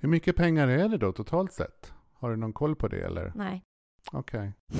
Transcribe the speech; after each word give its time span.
Hur 0.00 0.08
mycket 0.08 0.36
pengar 0.36 0.68
är 0.68 0.88
det 0.88 0.96
då 0.96 1.12
totalt 1.12 1.52
sett? 1.52 1.92
Har 2.12 2.30
du 2.30 2.36
någon 2.36 2.52
koll 2.52 2.76
på 2.76 2.88
det 2.88 3.00
eller? 3.00 3.32
Nej. 3.34 3.62
Okej. 4.12 4.52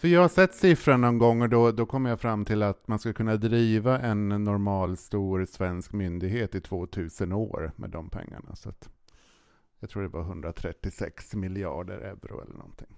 För 0.00 0.08
jag 0.08 0.20
har 0.20 0.28
sett 0.28 0.54
siffran 0.54 1.00
någon 1.00 1.18
gång 1.18 1.42
och 1.42 1.48
då, 1.48 1.72
då 1.72 1.86
kom 1.86 2.06
jag 2.06 2.20
fram 2.20 2.44
till 2.44 2.62
att 2.62 2.88
man 2.88 2.98
ska 2.98 3.12
kunna 3.12 3.36
driva 3.36 3.98
en 3.98 4.28
normal 4.28 4.96
stor 4.96 5.44
svensk 5.44 5.92
myndighet 5.92 6.54
i 6.54 6.60
2000 6.60 7.32
år 7.32 7.72
med 7.76 7.90
de 7.90 8.10
pengarna. 8.10 8.56
Så 8.56 8.68
att 8.68 8.88
jag 9.80 9.90
tror 9.90 10.02
det 10.02 10.08
var 10.08 10.22
136 10.22 11.34
miljarder 11.34 11.98
euro 11.98 12.42
eller 12.42 12.54
någonting. 12.54 12.96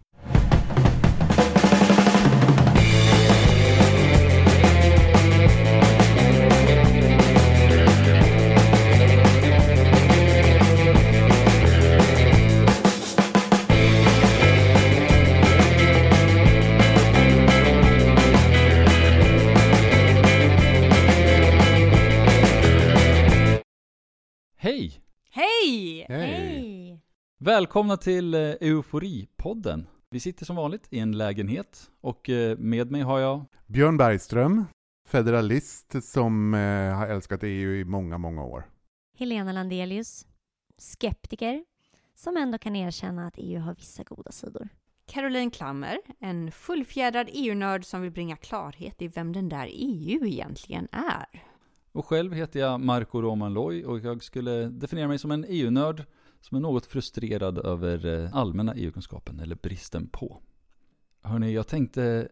Hej! 25.64 26.06
Hej! 26.08 27.00
Välkomna 27.38 27.96
till 27.96 28.34
eh, 28.34 28.40
Eufori-podden. 28.40 29.86
Vi 30.10 30.20
sitter 30.20 30.44
som 30.44 30.56
vanligt 30.56 30.88
i 30.90 30.98
en 30.98 31.18
lägenhet 31.18 31.90
och 32.00 32.30
eh, 32.30 32.58
med 32.58 32.90
mig 32.90 33.02
har 33.02 33.18
jag 33.18 33.44
Björn 33.66 33.96
Bergström, 33.96 34.64
federalist 35.08 36.04
som 36.04 36.54
eh, 36.54 36.94
har 36.96 37.06
älskat 37.06 37.40
EU 37.42 37.74
i 37.74 37.84
många, 37.84 38.18
många 38.18 38.44
år. 38.44 38.64
Helena 39.18 39.52
Landelius, 39.52 40.26
skeptiker, 40.78 41.64
som 42.14 42.36
ändå 42.36 42.58
kan 42.58 42.76
erkänna 42.76 43.26
att 43.26 43.34
EU 43.36 43.60
har 43.60 43.74
vissa 43.74 44.02
goda 44.02 44.32
sidor. 44.32 44.68
Caroline 45.06 45.50
Klammer, 45.50 45.98
en 46.20 46.52
fullfjädrad 46.52 47.28
EU-nörd 47.32 47.84
som 47.84 48.02
vill 48.02 48.12
bringa 48.12 48.36
klarhet 48.36 49.02
i 49.02 49.08
vem 49.08 49.32
den 49.32 49.48
där 49.48 49.68
EU 49.72 50.26
egentligen 50.26 50.88
är 50.92 51.53
och 51.94 52.06
själv 52.06 52.32
heter 52.32 52.60
jag 52.60 52.80
Marco 52.80 53.22
Roman 53.22 53.54
Loy 53.54 53.84
och 53.84 53.98
jag 53.98 54.22
skulle 54.22 54.64
definiera 54.64 55.08
mig 55.08 55.18
som 55.18 55.30
en 55.30 55.44
EU-nörd 55.48 56.04
som 56.40 56.56
är 56.56 56.60
något 56.60 56.86
frustrerad 56.86 57.58
över 57.58 58.06
eh, 58.06 58.36
allmänna 58.36 58.74
EU-kunskapen 58.74 59.40
eller 59.40 59.54
bristen 59.54 60.06
på. 60.06 60.40
Hörni, 61.22 61.52
jag 61.52 61.66
tänkte 61.66 62.28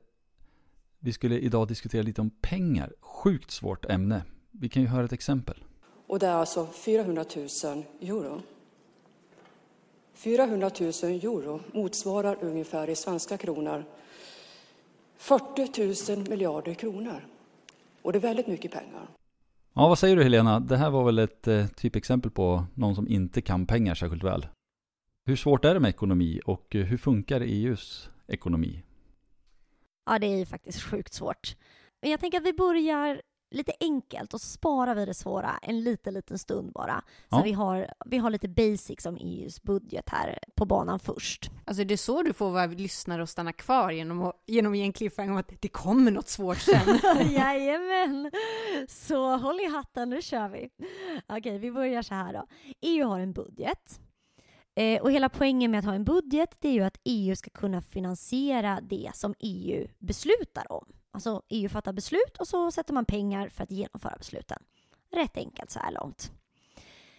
vi 0.98 1.12
skulle 1.12 1.38
idag 1.38 1.68
diskutera 1.68 2.02
lite 2.02 2.20
om 2.20 2.30
pengar. 2.30 2.92
Sjukt 3.00 3.50
svårt 3.50 3.84
ämne. 3.84 4.22
Vi 4.50 4.68
kan 4.68 4.82
ju 4.82 4.88
höra 4.88 5.04
ett 5.04 5.12
exempel. 5.12 5.64
Och 6.06 6.18
det 6.18 6.26
är 6.26 6.34
alltså 6.34 6.66
400 6.66 7.24
000 7.36 7.84
euro. 8.00 8.42
400 10.14 10.70
000 10.80 10.88
euro 10.88 11.60
motsvarar 11.72 12.38
ungefär 12.40 12.90
i 12.90 12.94
svenska 12.94 13.36
kronor 13.36 13.84
40 15.16 16.14
000 16.16 16.28
miljarder 16.28 16.74
kronor. 16.74 17.26
Och 18.02 18.12
det 18.12 18.18
är 18.18 18.20
väldigt 18.20 18.46
mycket 18.46 18.72
pengar. 18.72 19.08
Ja, 19.74 19.88
vad 19.88 19.98
säger 19.98 20.16
du 20.16 20.22
Helena? 20.22 20.60
Det 20.60 20.76
här 20.76 20.90
var 20.90 21.04
väl 21.04 21.18
ett 21.18 21.48
eh, 21.48 21.66
typexempel 21.66 22.30
på 22.30 22.64
någon 22.74 22.94
som 22.94 23.08
inte 23.08 23.40
kan 23.40 23.66
pengar 23.66 23.94
särskilt 23.94 24.24
väl. 24.24 24.46
Hur 25.26 25.36
svårt 25.36 25.64
är 25.64 25.74
det 25.74 25.80
med 25.80 25.88
ekonomi 25.88 26.40
och 26.44 26.74
eh, 26.76 26.84
hur 26.84 26.96
funkar 26.96 27.40
EUs 27.40 28.10
ekonomi? 28.28 28.82
Ja, 30.06 30.18
det 30.18 30.26
är 30.26 30.38
ju 30.38 30.46
faktiskt 30.46 30.82
sjukt 30.82 31.14
svårt. 31.14 31.56
Men 32.02 32.10
jag 32.10 32.20
tänker 32.20 32.38
att 32.38 32.46
vi 32.46 32.52
börjar 32.52 33.22
lite 33.52 33.72
enkelt 33.80 34.34
och 34.34 34.40
så 34.40 34.46
sparar 34.46 34.94
vi 34.94 35.04
det 35.04 35.14
svåra 35.14 35.50
en 35.62 35.80
liten, 35.80 36.14
liten 36.14 36.38
stund 36.38 36.72
bara. 36.72 37.02
Så 37.30 37.36
Ja. 37.36 37.42
vi, 37.44 37.52
har, 37.52 37.94
vi 38.06 38.18
har 38.18 38.30
lite 38.30 38.48
basics 38.48 39.06
om 39.06 39.16
EUs 39.20 39.62
budget 39.62 40.08
här 40.08 40.38
på 40.54 40.64
banan 40.66 40.98
först. 40.98 41.50
Alltså 41.64 41.84
det 41.84 41.94
är 41.94 41.96
så 41.98 42.22
du 42.22 42.32
får 42.32 42.50
våra 42.50 42.66
lyssnare 42.66 43.22
att 43.22 43.30
stanna 43.30 43.52
kvar 43.52 43.90
genom 43.90 44.22
att, 44.22 44.42
genom 44.46 44.72
att 44.72 44.78
ge 44.78 44.84
en 44.84 44.92
cliffhanger 44.92 45.30
om 45.32 45.36
att 45.36 45.52
det 45.60 45.68
kommer 45.68 46.10
något 46.10 46.28
svårt 46.28 46.58
sen. 46.58 46.98
Jajamän! 47.32 48.30
Så 48.88 49.36
håll 49.36 49.60
i 49.60 49.66
hatten, 49.70 50.10
nu 50.10 50.22
kör 50.22 50.48
vi. 50.48 50.68
Okej, 51.28 51.58
vi 51.58 51.72
börjar 51.72 52.02
så 52.02 52.14
här 52.14 52.32
då. 52.32 52.46
EU 52.80 53.06
har 53.08 53.18
en 53.20 53.32
budget. 53.32 54.00
Eh, 54.74 55.02
och 55.02 55.12
hela 55.12 55.28
poängen 55.28 55.70
med 55.70 55.78
att 55.78 55.84
ha 55.84 55.94
en 55.94 56.04
budget 56.04 56.56
det 56.60 56.68
är 56.68 56.72
ju 56.72 56.82
att 56.82 57.00
EU 57.04 57.36
ska 57.36 57.50
kunna 57.50 57.82
finansiera 57.82 58.78
det 58.82 59.10
som 59.14 59.34
EU 59.40 59.86
beslutar 59.98 60.72
om. 60.72 60.84
Alltså 61.12 61.42
EU 61.48 61.68
fattar 61.68 61.92
beslut 61.92 62.36
och 62.38 62.48
så 62.48 62.70
sätter 62.70 62.94
man 62.94 63.04
pengar 63.04 63.48
för 63.48 63.64
att 63.64 63.70
genomföra 63.70 64.16
besluten. 64.18 64.62
Rätt 65.10 65.36
enkelt 65.36 65.70
så 65.70 65.78
här 65.78 65.92
långt. 65.92 66.32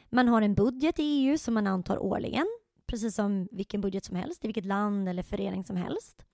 Man 0.10 0.28
har 0.28 0.42
en 0.42 0.56
budget 0.56 1.00
i 1.00 1.04
EU 1.04 1.38
som 1.38 1.54
man 1.54 1.68
antar 1.68 1.98
årligen, 2.04 2.48
precis 2.86 3.16
som 3.16 3.48
vilken 3.52 3.82
budget 3.82 4.06
som 4.06 4.16
helst 4.16 4.46
i 4.46 4.48
vilket 4.48 4.66
land 4.66 5.10
eller 5.10 5.24
förening 5.24 5.64
som 5.64 5.76
helst. 5.76 6.26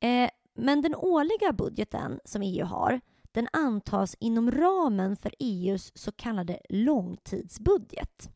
Eh, 0.00 0.30
men 0.54 0.82
den 0.82 0.94
årliga 0.94 1.52
budgeten 1.52 2.20
som 2.24 2.42
EU 2.42 2.64
har, 2.64 3.00
den 3.32 3.48
antas 3.52 4.16
inom 4.20 4.50
ramen 4.50 5.16
för 5.16 5.34
EUs 5.38 5.92
så 5.94 6.12
kallade 6.12 6.60
långtidsbudget. 6.68 8.30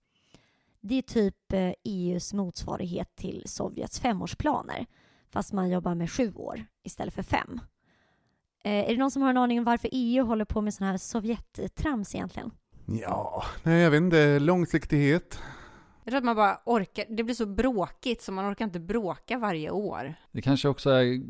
Det 0.80 0.94
är 0.94 1.02
typ 1.02 1.52
eh, 1.52 1.60
e 1.60 1.74
EUs 1.84 2.32
motsvarighet 2.32 3.16
till 3.16 3.42
Sovjets 3.46 4.00
femårsplaner, 4.00 4.86
fast 5.30 5.52
man 5.52 5.70
jobbar 5.70 5.94
med 5.94 6.10
sju 6.10 6.34
år 6.34 6.66
istället 6.82 7.14
för 7.14 7.22
fem. 7.22 7.60
Eh, 8.68 8.74
är 8.74 8.88
det 8.88 8.96
någon 8.96 9.10
som 9.10 9.22
har 9.22 9.30
en 9.30 9.36
aning 9.36 9.58
om 9.58 9.64
varför 9.64 9.88
EU 9.92 10.24
håller 10.24 10.44
på 10.44 10.60
med 10.60 10.74
sån 10.74 10.86
här 10.86 10.96
Sovjettrams 10.96 12.14
egentligen? 12.14 12.50
Ja, 12.86 13.44
nej 13.62 13.82
jag 13.82 13.90
vet 13.90 13.98
inte, 13.98 14.38
långsiktighet. 14.38 15.40
Jag 16.04 16.12
tror 16.12 16.18
att 16.18 16.24
man 16.24 16.36
bara 16.36 16.58
orkar, 16.64 17.04
det 17.08 17.24
blir 17.24 17.34
så 17.34 17.46
bråkigt 17.46 18.22
så 18.22 18.32
man 18.32 18.52
orkar 18.52 18.64
inte 18.64 18.80
bråka 18.80 19.38
varje 19.38 19.70
år. 19.70 20.14
Det 20.32 20.42
kanske 20.42 20.68
också 20.68 20.90
är 20.90 21.20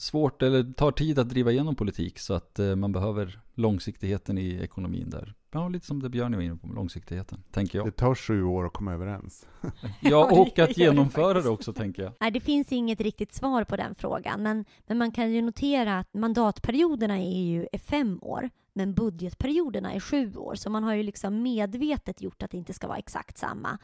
svårt 0.00 0.42
eller 0.42 0.72
tar 0.72 0.92
tid 0.92 1.18
att 1.18 1.28
driva 1.28 1.50
igenom 1.50 1.76
politik 1.76 2.18
så 2.18 2.34
att 2.34 2.58
eh, 2.58 2.76
man 2.76 2.92
behöver 2.92 3.40
långsiktigheten 3.54 4.38
i 4.38 4.58
ekonomin 4.62 5.10
där. 5.10 5.34
Ja, 5.54 5.68
lite 5.68 5.86
som 5.86 6.02
det 6.02 6.08
Björn 6.10 6.34
var 6.34 6.42
inne 6.42 6.56
på, 6.56 6.66
långsiktigheten, 6.66 7.42
tänker 7.50 7.78
Det 7.78 7.84
jag. 7.84 7.96
tar 7.96 8.14
sju 8.14 8.44
år 8.44 8.66
att 8.66 8.72
komma 8.72 8.92
överens. 8.92 9.46
Ja, 10.00 10.28
det 10.30 10.40
och 10.40 10.58
att 10.58 10.68
det 10.68 10.78
genomföra 10.78 11.40
det 11.40 11.48
också, 11.48 11.72
tänker 11.72 12.02
jag. 12.02 12.12
Nej, 12.20 12.30
det 12.30 12.40
finns 12.40 12.72
inget 12.72 13.00
riktigt 13.00 13.34
svar 13.34 13.64
på 13.64 13.76
den 13.76 13.94
frågan, 13.94 14.42
men, 14.42 14.64
men 14.86 14.98
man 14.98 15.10
kan 15.12 15.32
ju 15.32 15.42
notera 15.42 15.98
att 15.98 16.14
mandatperioderna 16.14 17.20
i 17.20 17.24
EU 17.24 17.66
är 17.72 17.78
fem 17.78 18.18
år, 18.22 18.50
men 18.72 18.94
budgetperioderna 18.94 19.92
är 19.92 20.00
sju 20.00 20.36
år, 20.36 20.54
så 20.54 20.70
man 20.70 20.84
har 20.84 20.94
ju 20.94 21.02
liksom 21.02 21.42
medvetet 21.42 22.22
gjort 22.22 22.42
att 22.42 22.50
det 22.50 22.56
inte 22.56 22.72
ska 22.72 22.88
vara 22.88 22.98
exakt 22.98 23.38
samma. 23.38 23.78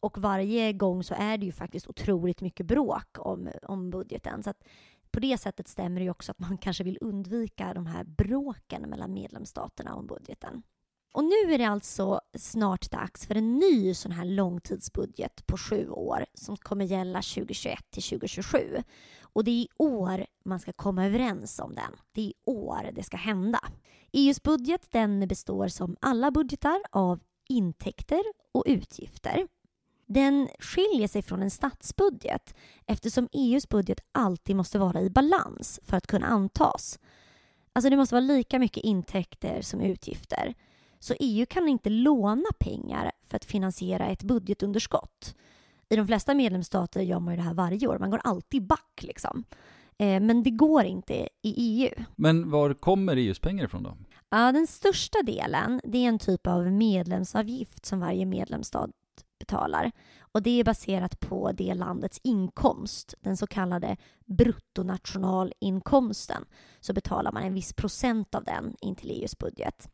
Och 0.00 0.18
varje 0.18 0.72
gång 0.72 1.02
så 1.04 1.14
är 1.18 1.38
det 1.38 1.46
ju 1.46 1.52
faktiskt 1.52 1.86
otroligt 1.88 2.40
mycket 2.40 2.66
bråk 2.66 3.16
om, 3.18 3.48
om 3.62 3.90
budgeten. 3.90 4.42
Så 4.42 4.50
att 4.50 4.64
på 5.10 5.20
det 5.20 5.38
sättet 5.38 5.68
stämmer 5.68 6.00
det 6.00 6.04
ju 6.04 6.10
också 6.10 6.32
att 6.32 6.38
man 6.38 6.58
kanske 6.58 6.84
vill 6.84 6.98
undvika 7.00 7.74
de 7.74 7.86
här 7.86 8.04
bråken 8.04 8.82
mellan 8.82 9.12
medlemsstaterna 9.12 9.94
om 9.94 10.06
budgeten. 10.06 10.62
Och 11.14 11.24
nu 11.24 11.54
är 11.54 11.58
det 11.58 11.64
alltså 11.64 12.20
snart 12.38 12.90
dags 12.90 13.26
för 13.26 13.34
en 13.34 13.58
ny 13.58 13.94
sån 13.94 14.12
här 14.12 14.24
långtidsbudget 14.24 15.46
på 15.46 15.56
sju 15.56 15.88
år 15.88 16.26
som 16.34 16.56
kommer 16.56 16.84
gälla 16.84 17.22
2021 17.22 17.90
till 17.90 18.02
2027. 18.02 18.58
Och 19.22 19.44
det 19.44 19.50
är 19.50 19.54
i 19.54 19.68
år 19.76 20.26
man 20.44 20.60
ska 20.60 20.72
komma 20.72 21.06
överens 21.06 21.58
om 21.58 21.74
den. 21.74 21.92
Det 22.12 22.20
är 22.20 22.24
i 22.24 22.34
år 22.44 22.90
det 22.92 23.02
ska 23.02 23.16
hända. 23.16 23.60
EUs 24.12 24.42
budget 24.42 24.86
den 24.90 25.28
består 25.28 25.68
som 25.68 25.96
alla 26.00 26.30
budgetar 26.30 26.82
av 26.90 27.20
intäkter 27.48 28.22
och 28.52 28.64
utgifter. 28.66 29.48
Den 30.06 30.48
skiljer 30.58 31.08
sig 31.08 31.22
från 31.22 31.42
en 31.42 31.50
statsbudget 31.50 32.54
eftersom 32.86 33.28
EUs 33.32 33.68
budget 33.68 34.00
alltid 34.12 34.56
måste 34.56 34.78
vara 34.78 35.00
i 35.00 35.10
balans 35.10 35.80
för 35.82 35.96
att 35.96 36.06
kunna 36.06 36.26
antas. 36.26 36.98
Alltså 37.72 37.90
det 37.90 37.96
måste 37.96 38.14
vara 38.14 38.24
lika 38.24 38.58
mycket 38.58 38.84
intäkter 38.84 39.62
som 39.62 39.80
utgifter. 39.80 40.54
Så 41.04 41.14
EU 41.20 41.46
kan 41.46 41.68
inte 41.68 41.90
låna 41.90 42.50
pengar 42.58 43.12
för 43.26 43.36
att 43.36 43.44
finansiera 43.44 44.06
ett 44.06 44.22
budgetunderskott. 44.22 45.34
I 45.88 45.96
de 45.96 46.06
flesta 46.06 46.34
medlemsstater 46.34 47.00
gör 47.00 47.20
man 47.20 47.34
ju 47.34 47.36
det 47.36 47.42
här 47.42 47.54
varje 47.54 47.88
år. 47.88 47.98
Man 47.98 48.10
går 48.10 48.20
alltid 48.24 48.66
back 48.66 49.00
liksom. 49.02 49.44
Eh, 49.98 50.20
Men 50.20 50.42
det 50.42 50.50
går 50.50 50.84
inte 50.84 51.14
i 51.42 51.54
EU. 51.56 52.04
Men 52.16 52.50
var 52.50 52.74
kommer 52.74 53.16
EUs 53.16 53.38
pengar 53.38 53.64
ifrån 53.64 53.82
då? 53.82 53.96
Ja, 54.30 54.52
den 54.52 54.66
största 54.66 55.22
delen 55.22 55.80
det 55.84 55.98
är 55.98 56.08
en 56.08 56.18
typ 56.18 56.46
av 56.46 56.72
medlemsavgift 56.72 57.86
som 57.86 58.00
varje 58.00 58.26
medlemsstat 58.26 58.90
betalar. 59.44 59.92
Och 60.32 60.42
det 60.42 60.60
är 60.60 60.64
baserat 60.64 61.20
på 61.20 61.52
det 61.52 61.74
landets 61.74 62.20
inkomst, 62.24 63.14
den 63.20 63.36
så 63.36 63.46
kallade 63.46 63.96
bruttonationalinkomsten. 64.24 66.44
Så 66.80 66.92
betalar 66.92 67.32
man 67.32 67.42
en 67.42 67.54
viss 67.54 67.72
procent 67.72 68.34
av 68.34 68.44
den 68.44 68.76
in 68.80 68.94
till 68.94 69.10
EUs 69.10 69.38
budget. 69.38 69.88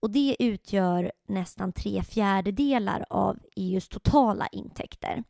Och 0.00 0.10
det 0.10 0.36
utgör 0.38 1.12
nästan 1.28 1.72
tre 1.72 2.02
fjärdedelar 2.02 3.04
av 3.10 3.38
EUs 3.56 3.88
totala 3.88 4.48
intäkter. 4.52 5.24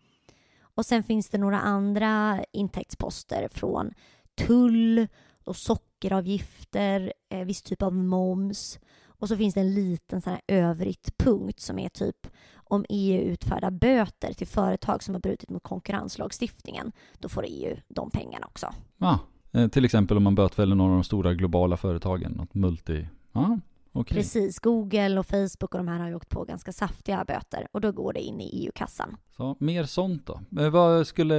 Och 0.75 0.87
sen 0.87 1.03
finns 1.03 1.29
det 1.29 1.39
några 1.39 1.61
andra 1.61 2.45
intäktsposter 2.53 3.49
från 3.49 3.95
tull 4.35 5.07
och 5.45 5.57
sockeravgifter, 5.57 7.13
eh, 7.29 7.45
viss 7.45 7.63
typ 7.63 7.83
av 7.83 7.95
moms 7.95 8.79
och 9.21 9.29
så 9.29 9.37
finns 9.37 9.55
det 9.55 9.61
en 9.61 9.75
liten 9.75 10.21
sån 10.23 10.33
här 10.33 10.43
övrigt 10.49 11.19
punkt 11.19 11.61
som 11.61 11.79
är 11.79 11.89
typ 11.89 12.27
om 12.55 12.85
EU 12.89 13.23
utfärdar 13.23 13.71
böter 13.71 14.33
till 14.33 14.47
företag 14.47 15.03
som 15.03 15.15
har 15.15 15.21
brutit 15.21 15.51
mot 15.51 15.63
konkurrenslagstiftningen, 15.63 16.93
då 17.19 17.29
får 17.29 17.45
EU 17.49 17.77
de 17.89 18.11
pengarna 18.11 18.47
också. 18.47 18.75
Ja, 18.99 19.19
eh, 19.53 19.69
till 19.69 19.85
exempel 19.85 20.17
om 20.17 20.23
man 20.23 20.35
bötfäller 20.35 20.77
någon 20.77 20.91
av 20.91 20.97
de 20.97 21.05
stora 21.05 21.35
globala 21.35 21.77
företagen, 21.77 22.33
något 22.33 22.55
multi... 22.55 23.07
Ja, 23.33 23.59
okej. 23.93 24.17
Precis, 24.17 24.59
Google 24.59 25.19
och 25.21 25.27
Facebook 25.27 25.75
och 25.75 25.79
de 25.79 25.89
här 25.89 25.99
har 25.99 26.09
ju 26.09 26.15
åkt 26.15 26.29
på 26.29 26.45
ganska 26.45 26.73
saftiga 26.73 27.25
böter 27.25 27.67
och 27.73 27.81
då 27.81 27.93
går 27.93 28.13
det 28.13 28.21
in 28.21 28.41
i 28.41 28.65
EU-kassan. 28.65 29.17
Så 29.37 29.57
mer 29.61 29.85
sånt 29.85 30.27
då. 30.27 30.41
Eh, 30.63 30.71
Vad 30.71 31.07
skulle, 31.07 31.35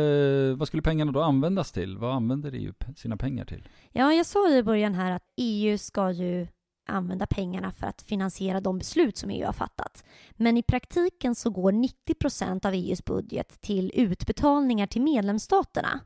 vad 0.55 0.67
skulle 0.67 0.83
pengarna 0.83 1.11
då 1.11 1.21
användas 1.21 1.71
till? 1.71 1.97
Vad 1.97 2.15
använder 2.15 2.51
EU 2.51 2.73
sina 2.95 3.17
pengar 3.17 3.45
till? 3.45 3.67
Ja, 3.91 4.13
jag 4.13 4.25
sa 4.25 4.49
ju 4.49 4.57
i 4.57 4.63
början 4.63 4.93
här 4.93 5.11
att 5.11 5.23
EU 5.37 5.77
ska 5.77 6.11
ju 6.11 6.47
använda 6.85 7.27
pengarna 7.27 7.71
för 7.71 7.87
att 7.87 8.01
finansiera 8.01 8.61
de 8.61 8.77
beslut 8.77 9.17
som 9.17 9.29
EU 9.29 9.45
har 9.45 9.53
fattat. 9.53 10.03
Men 10.31 10.57
i 10.57 10.63
praktiken 10.63 11.35
så 11.35 11.49
går 11.49 11.71
90 11.71 12.13
procent 12.13 12.65
av 12.65 12.73
EUs 12.73 13.05
budget 13.05 13.61
till 13.61 13.91
utbetalningar 13.95 14.87
till 14.87 15.01
medlemsstaterna 15.01 15.99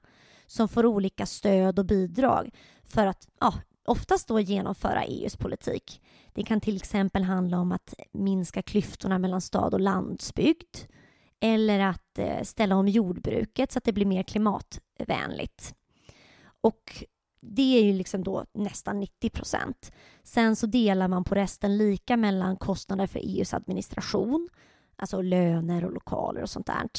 som 0.45 0.67
får 0.67 0.85
olika 0.85 1.25
stöd 1.25 1.79
och 1.79 1.85
bidrag 1.85 2.49
för 2.83 3.07
att 3.07 3.27
ja, 3.39 3.53
oftast 3.85 4.27
då 4.27 4.39
genomföra 4.39 5.03
EUs 5.03 5.37
politik. 5.37 6.01
Det 6.33 6.43
kan 6.43 6.61
till 6.61 6.75
exempel 6.75 7.23
handla 7.23 7.59
om 7.59 7.71
att 7.71 7.93
minska 8.11 8.61
klyftorna 8.61 9.19
mellan 9.19 9.41
stad 9.41 9.73
och 9.73 9.79
landsbygd 9.79 10.75
eller 11.39 11.79
att 11.79 12.19
eh, 12.19 12.41
ställa 12.43 12.75
om 12.75 12.87
jordbruket 12.87 13.71
så 13.71 13.77
att 13.77 13.83
det 13.83 13.93
blir 13.93 14.05
mer 14.05 14.23
klimatvänligt. 14.23 15.75
Och 16.61 17.05
det 17.51 17.77
är 17.77 17.83
ju 17.83 17.93
liksom 17.93 18.23
då 18.23 18.45
nästan 18.53 18.99
90 18.99 19.29
procent. 19.29 19.91
Sen 20.23 20.55
så 20.55 20.65
delar 20.65 21.07
man 21.07 21.23
på 21.23 21.35
resten 21.35 21.77
lika 21.77 22.17
mellan 22.17 22.57
kostnader 22.57 23.07
för 23.07 23.19
EUs 23.19 23.53
administration, 23.53 24.49
alltså 24.95 25.21
löner 25.21 25.85
och 25.85 25.93
lokaler 25.93 26.41
och 26.41 26.49
sånt 26.49 26.65
där, 26.65 26.89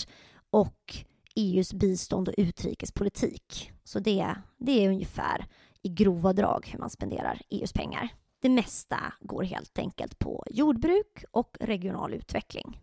och 0.50 1.04
EUs 1.36 1.74
bistånd 1.74 2.28
och 2.28 2.34
utrikespolitik. 2.38 3.72
Så 3.84 3.98
det, 3.98 4.34
det 4.58 4.84
är 4.84 4.88
ungefär 4.88 5.46
i 5.82 5.88
grova 5.88 6.32
drag 6.32 6.66
hur 6.66 6.78
man 6.78 6.90
spenderar 6.90 7.42
EUs 7.50 7.72
pengar. 7.72 8.08
Det 8.42 8.48
mesta 8.48 9.12
går 9.20 9.42
helt 9.42 9.78
enkelt 9.78 10.18
på 10.18 10.44
jordbruk 10.50 11.24
och 11.30 11.56
regional 11.60 12.14
utveckling 12.14 12.80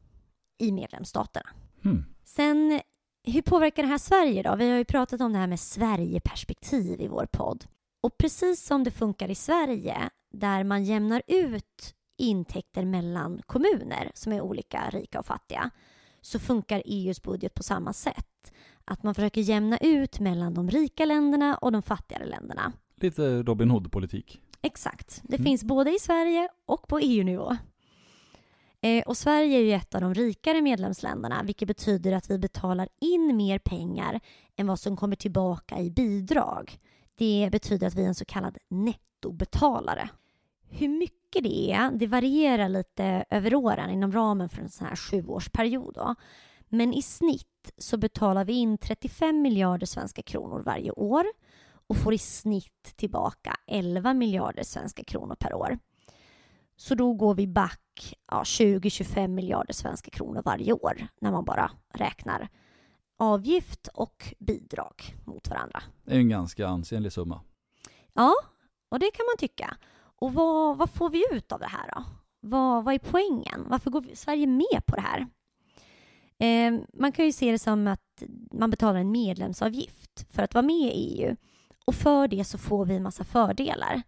i 0.60 0.72
medlemsstaterna. 0.72 1.50
Hmm. 1.84 2.06
Sen, 2.24 2.82
hur 3.24 3.42
påverkar 3.42 3.84
det 3.84 3.90
här 3.90 3.98
Sverige 3.98 4.44
då? 4.44 4.56
Vi 4.56 4.70
har 4.70 4.78
ju 4.78 4.86
pratat 4.86 5.22
om 5.22 5.34
det 5.34 5.40
här 5.40 5.48
med 5.48 5.60
Sverigeperspektiv 5.60 7.02
i 7.02 7.08
vår 7.08 7.26
podd. 7.32 7.66
Och 8.04 8.18
precis 8.18 8.66
som 8.66 8.84
det 8.84 8.92
funkar 8.92 9.30
i 9.30 9.36
Sverige, 9.36 10.10
där 10.34 10.64
man 10.64 10.84
jämnar 10.84 11.22
ut 11.28 11.96
intäkter 12.18 12.86
mellan 12.86 13.42
kommuner 13.46 14.12
som 14.14 14.32
är 14.34 14.42
olika 14.42 14.90
rika 14.90 15.20
och 15.20 15.26
fattiga, 15.26 15.70
så 16.22 16.40
funkar 16.40 16.82
EUs 16.86 17.22
budget 17.22 17.54
på 17.54 17.64
samma 17.64 17.94
sätt. 17.94 18.54
Att 18.86 19.04
man 19.04 19.16
försöker 19.16 19.42
jämna 19.42 19.78
ut 19.78 20.20
mellan 20.20 20.54
de 20.54 20.70
rika 20.70 21.06
länderna 21.06 21.56
och 21.58 21.72
de 21.72 21.82
fattigare 21.82 22.26
länderna. 22.26 22.74
Lite 22.96 23.44
Robin 23.44 23.70
Hood-politik. 23.72 24.40
Exakt. 24.62 25.22
Det 25.24 25.36
Mm. 25.36 25.46
finns 25.46 25.64
både 25.64 25.96
i 25.96 26.00
Sverige 26.00 26.50
och 26.66 26.88
på 26.88 27.00
EU-nivå. 27.00 27.58
Eh, 28.84 29.04
och 29.04 29.18
Sverige 29.18 29.58
är 29.58 29.62
ju 29.62 29.74
ett 29.74 29.96
av 29.96 30.02
de 30.02 30.14
rikare 30.14 30.62
medlemsländerna 30.62 31.44
vilket 31.44 31.68
betyder 31.68 32.12
att 32.12 32.30
vi 32.30 32.38
betalar 32.38 32.90
in 33.02 33.38
mer 33.38 33.60
pengar 33.60 34.20
än 34.56 34.68
vad 34.68 34.80
som 34.80 34.98
kommer 34.98 35.16
tillbaka 35.16 35.80
i 35.80 35.92
bidrag. 35.92 36.80
Det 37.16 37.50
betyder 37.52 37.88
att 37.88 37.96
vi 37.96 38.04
är 38.04 38.08
en 38.08 38.16
så 38.16 38.26
kallad 38.26 38.58
nettobetalare. 38.70 40.10
Hur 40.70 40.88
mycket 40.88 41.44
det 41.44 41.72
är, 41.72 41.92
det 41.92 42.08
varierar 42.08 42.70
lite 42.70 43.26
över 43.30 43.56
åren 43.56 43.90
inom 43.90 44.12
ramen 44.12 44.50
för 44.50 44.62
en 44.62 44.70
sån 44.70 44.88
här 44.88 44.96
sjuårsperiod. 44.96 45.94
Då. 45.94 46.16
Men 46.70 46.94
i 46.94 47.02
snitt 47.02 47.72
så 47.78 47.98
betalar 47.98 48.46
vi 48.46 48.54
in 48.54 48.78
35 48.78 49.42
miljarder 49.42 49.86
svenska 49.86 50.22
kronor 50.22 50.64
varje 50.66 50.92
år 50.92 51.26
och 51.88 51.98
får 51.98 52.14
i 52.14 52.18
snitt 52.18 52.94
tillbaka 52.96 53.56
11 53.68 54.14
miljarder 54.14 54.64
svenska 54.64 55.04
kronor 55.04 55.36
per 55.36 55.54
år. 55.54 55.80
Så 56.76 56.96
då 56.96 57.14
går 57.14 57.36
vi 57.36 57.48
back 57.48 58.16
ja, 58.32 58.44
20-25 58.44 59.28
miljarder 59.28 59.74
svenska 59.74 60.12
kronor 60.12 60.42
varje 60.46 60.74
år 60.74 61.08
när 61.22 61.32
man 61.32 61.46
bara 61.46 61.72
räknar 61.94 62.50
avgift 63.18 63.88
och 63.88 64.36
bidrag 64.40 65.16
mot 65.26 65.50
varandra. 65.50 65.84
Det 66.04 66.14
är 66.14 66.20
en 66.20 66.30
ganska 66.30 66.68
ansenlig 66.68 67.14
summa. 67.14 67.42
Ja, 68.14 68.34
och 68.90 69.00
det 69.00 69.12
kan 69.12 69.26
man 69.26 69.38
tycka. 69.38 69.78
Och 69.96 70.34
vad, 70.34 70.78
vad 70.78 70.90
får 70.90 71.10
vi 71.10 71.26
ut 71.32 71.52
av 71.52 71.60
det 71.60 71.68
här 71.68 71.92
då? 71.96 72.04
Vad, 72.40 72.84
vad 72.84 72.94
är 72.94 73.00
poängen? 73.00 73.66
Varför 73.68 73.92
går 73.92 74.06
Sverige 74.14 74.48
med 74.48 74.86
på 74.86 74.96
det 74.96 75.02
här? 75.02 75.28
Eh, 76.38 76.80
man 76.94 77.12
kan 77.12 77.26
ju 77.26 77.32
se 77.32 77.52
det 77.52 77.60
som 77.60 77.88
att 77.88 78.24
man 78.52 78.70
betalar 78.70 79.00
en 79.00 79.12
medlemsavgift 79.12 80.26
för 80.30 80.44
att 80.44 80.54
vara 80.54 80.66
med 80.66 80.76
i 80.96 81.22
EU. 81.22 81.36
Och 81.86 81.96
för 81.96 82.28
det 82.28 82.44
så 82.44 82.58
får 82.58 82.86
vi 82.86 82.96
en 82.96 83.04
massa 83.04 83.24
fördelar. 83.24 84.02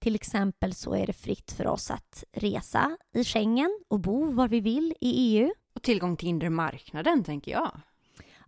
Till 0.00 0.14
exempel 0.14 0.74
så 0.74 0.94
är 0.94 1.06
det 1.06 1.12
fritt 1.12 1.52
för 1.52 1.66
oss 1.66 1.90
att 1.90 2.24
resa 2.32 2.96
i 3.14 3.24
Schengen 3.24 3.80
och 3.88 4.00
bo 4.00 4.32
var 4.32 4.48
vi 4.48 4.60
vill 4.60 4.94
i 5.00 5.10
EU. 5.10 5.50
Och 5.74 5.82
tillgång 5.82 6.16
till 6.16 6.28
inre 6.28 6.50
marknaden, 6.50 7.24
tänker 7.24 7.52
jag. 7.52 7.70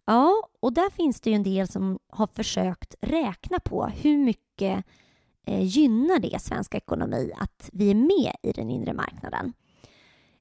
Ja, 0.04 0.48
och 0.60 0.72
där 0.72 0.90
finns 0.90 1.20
det 1.20 1.30
ju 1.30 1.36
en 1.36 1.42
del 1.42 1.68
som 1.68 1.98
har 2.08 2.26
försökt 2.26 2.94
räkna 3.00 3.58
på 3.58 3.86
hur 3.86 4.18
mycket 4.18 4.84
eh, 5.46 5.64
gynnar 5.64 6.18
det 6.18 6.42
svensk 6.42 6.74
ekonomi 6.74 7.32
att 7.38 7.70
vi 7.72 7.90
är 7.90 7.94
med 7.94 8.36
i 8.42 8.52
den 8.52 8.70
inre 8.70 8.92
marknaden. 8.92 9.52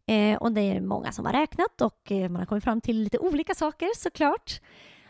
Eh, 0.06 0.38
och 0.38 0.52
det 0.52 0.62
är 0.62 0.81
många 0.81 1.12
som 1.12 1.25
har 1.25 1.34
räknat 1.34 1.81
och 1.81 2.12
eh, 2.12 2.30
man 2.30 2.36
har 2.40 2.46
kommit 2.46 2.63
fram 2.63 2.81
till 2.81 3.04
lite 3.04 3.19
olika 3.19 3.56
saker 3.56 3.90
såklart. 3.98 4.62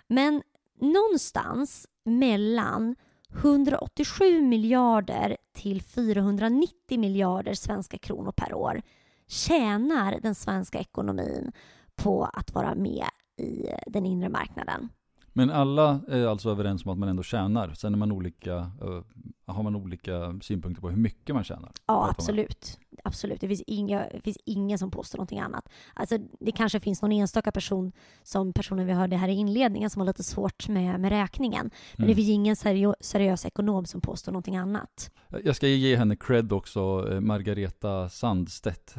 Men 0.07 0.41
någonstans 0.79 1.87
mellan 2.03 2.95
187 3.33 4.41
miljarder 4.41 5.37
till 5.53 5.81
490 5.81 6.99
miljarder 6.99 7.53
svenska 7.53 7.97
kronor 7.97 8.31
per 8.31 8.53
år 8.53 8.81
tjänar 9.27 10.19
den 10.21 10.35
svenska 10.35 10.79
ekonomin 10.79 11.51
på 11.95 12.23
att 12.23 12.53
vara 12.53 12.75
med 12.75 13.05
i 13.37 13.67
den 13.87 14.05
inre 14.05 14.29
marknaden. 14.29 14.89
Men 15.33 15.49
alla 15.49 16.01
är 16.07 16.25
alltså 16.27 16.49
överens 16.49 16.85
om 16.85 16.91
att 16.91 16.97
man 16.97 17.09
ändå 17.09 17.23
tjänar. 17.23 17.73
Sen 17.73 17.93
är 17.93 17.97
man 17.97 18.11
olika, 18.11 18.55
eh, 18.55 19.01
har 19.45 19.63
man 19.63 19.75
olika 19.75 20.39
synpunkter 20.41 20.81
på 20.81 20.89
hur 20.89 20.97
mycket 20.97 21.35
man 21.35 21.43
tjänar. 21.43 21.71
Ja, 21.87 22.09
absolut. 22.09 22.79
Absolut. 23.03 23.41
Det 23.41 23.47
finns, 23.47 23.61
inga, 23.67 23.99
det 24.13 24.21
finns 24.21 24.37
ingen 24.45 24.77
som 24.79 24.91
påstår 24.91 25.17
någonting 25.17 25.39
annat. 25.39 25.69
Alltså, 25.93 26.17
det 26.39 26.51
kanske 26.51 26.79
finns 26.79 27.01
någon 27.01 27.11
enstaka 27.11 27.51
person, 27.51 27.91
som 28.23 28.53
personen 28.53 28.87
vi 28.87 28.93
hörde 28.93 29.15
här 29.15 29.27
i 29.27 29.31
inledningen, 29.33 29.89
som 29.89 29.99
har 29.99 30.07
lite 30.07 30.23
svårt 30.23 30.67
med, 30.67 30.99
med 30.99 31.09
räkningen. 31.09 31.69
Men 31.97 32.07
det 32.07 32.13
Mm. 32.13 32.15
finns 32.15 32.29
ingen 32.29 32.55
serio, 32.55 32.95
seriös 32.99 33.45
ekonom 33.45 33.85
som 33.85 34.01
påstår 34.01 34.31
någonting 34.31 34.57
annat. 34.57 35.11
Jag 35.43 35.55
ska 35.55 35.67
ge 35.67 35.95
henne 35.95 36.15
cred 36.15 36.51
också, 36.53 37.07
eh, 37.11 37.19
Margareta 37.19 38.09
Sandstedt. 38.09 38.95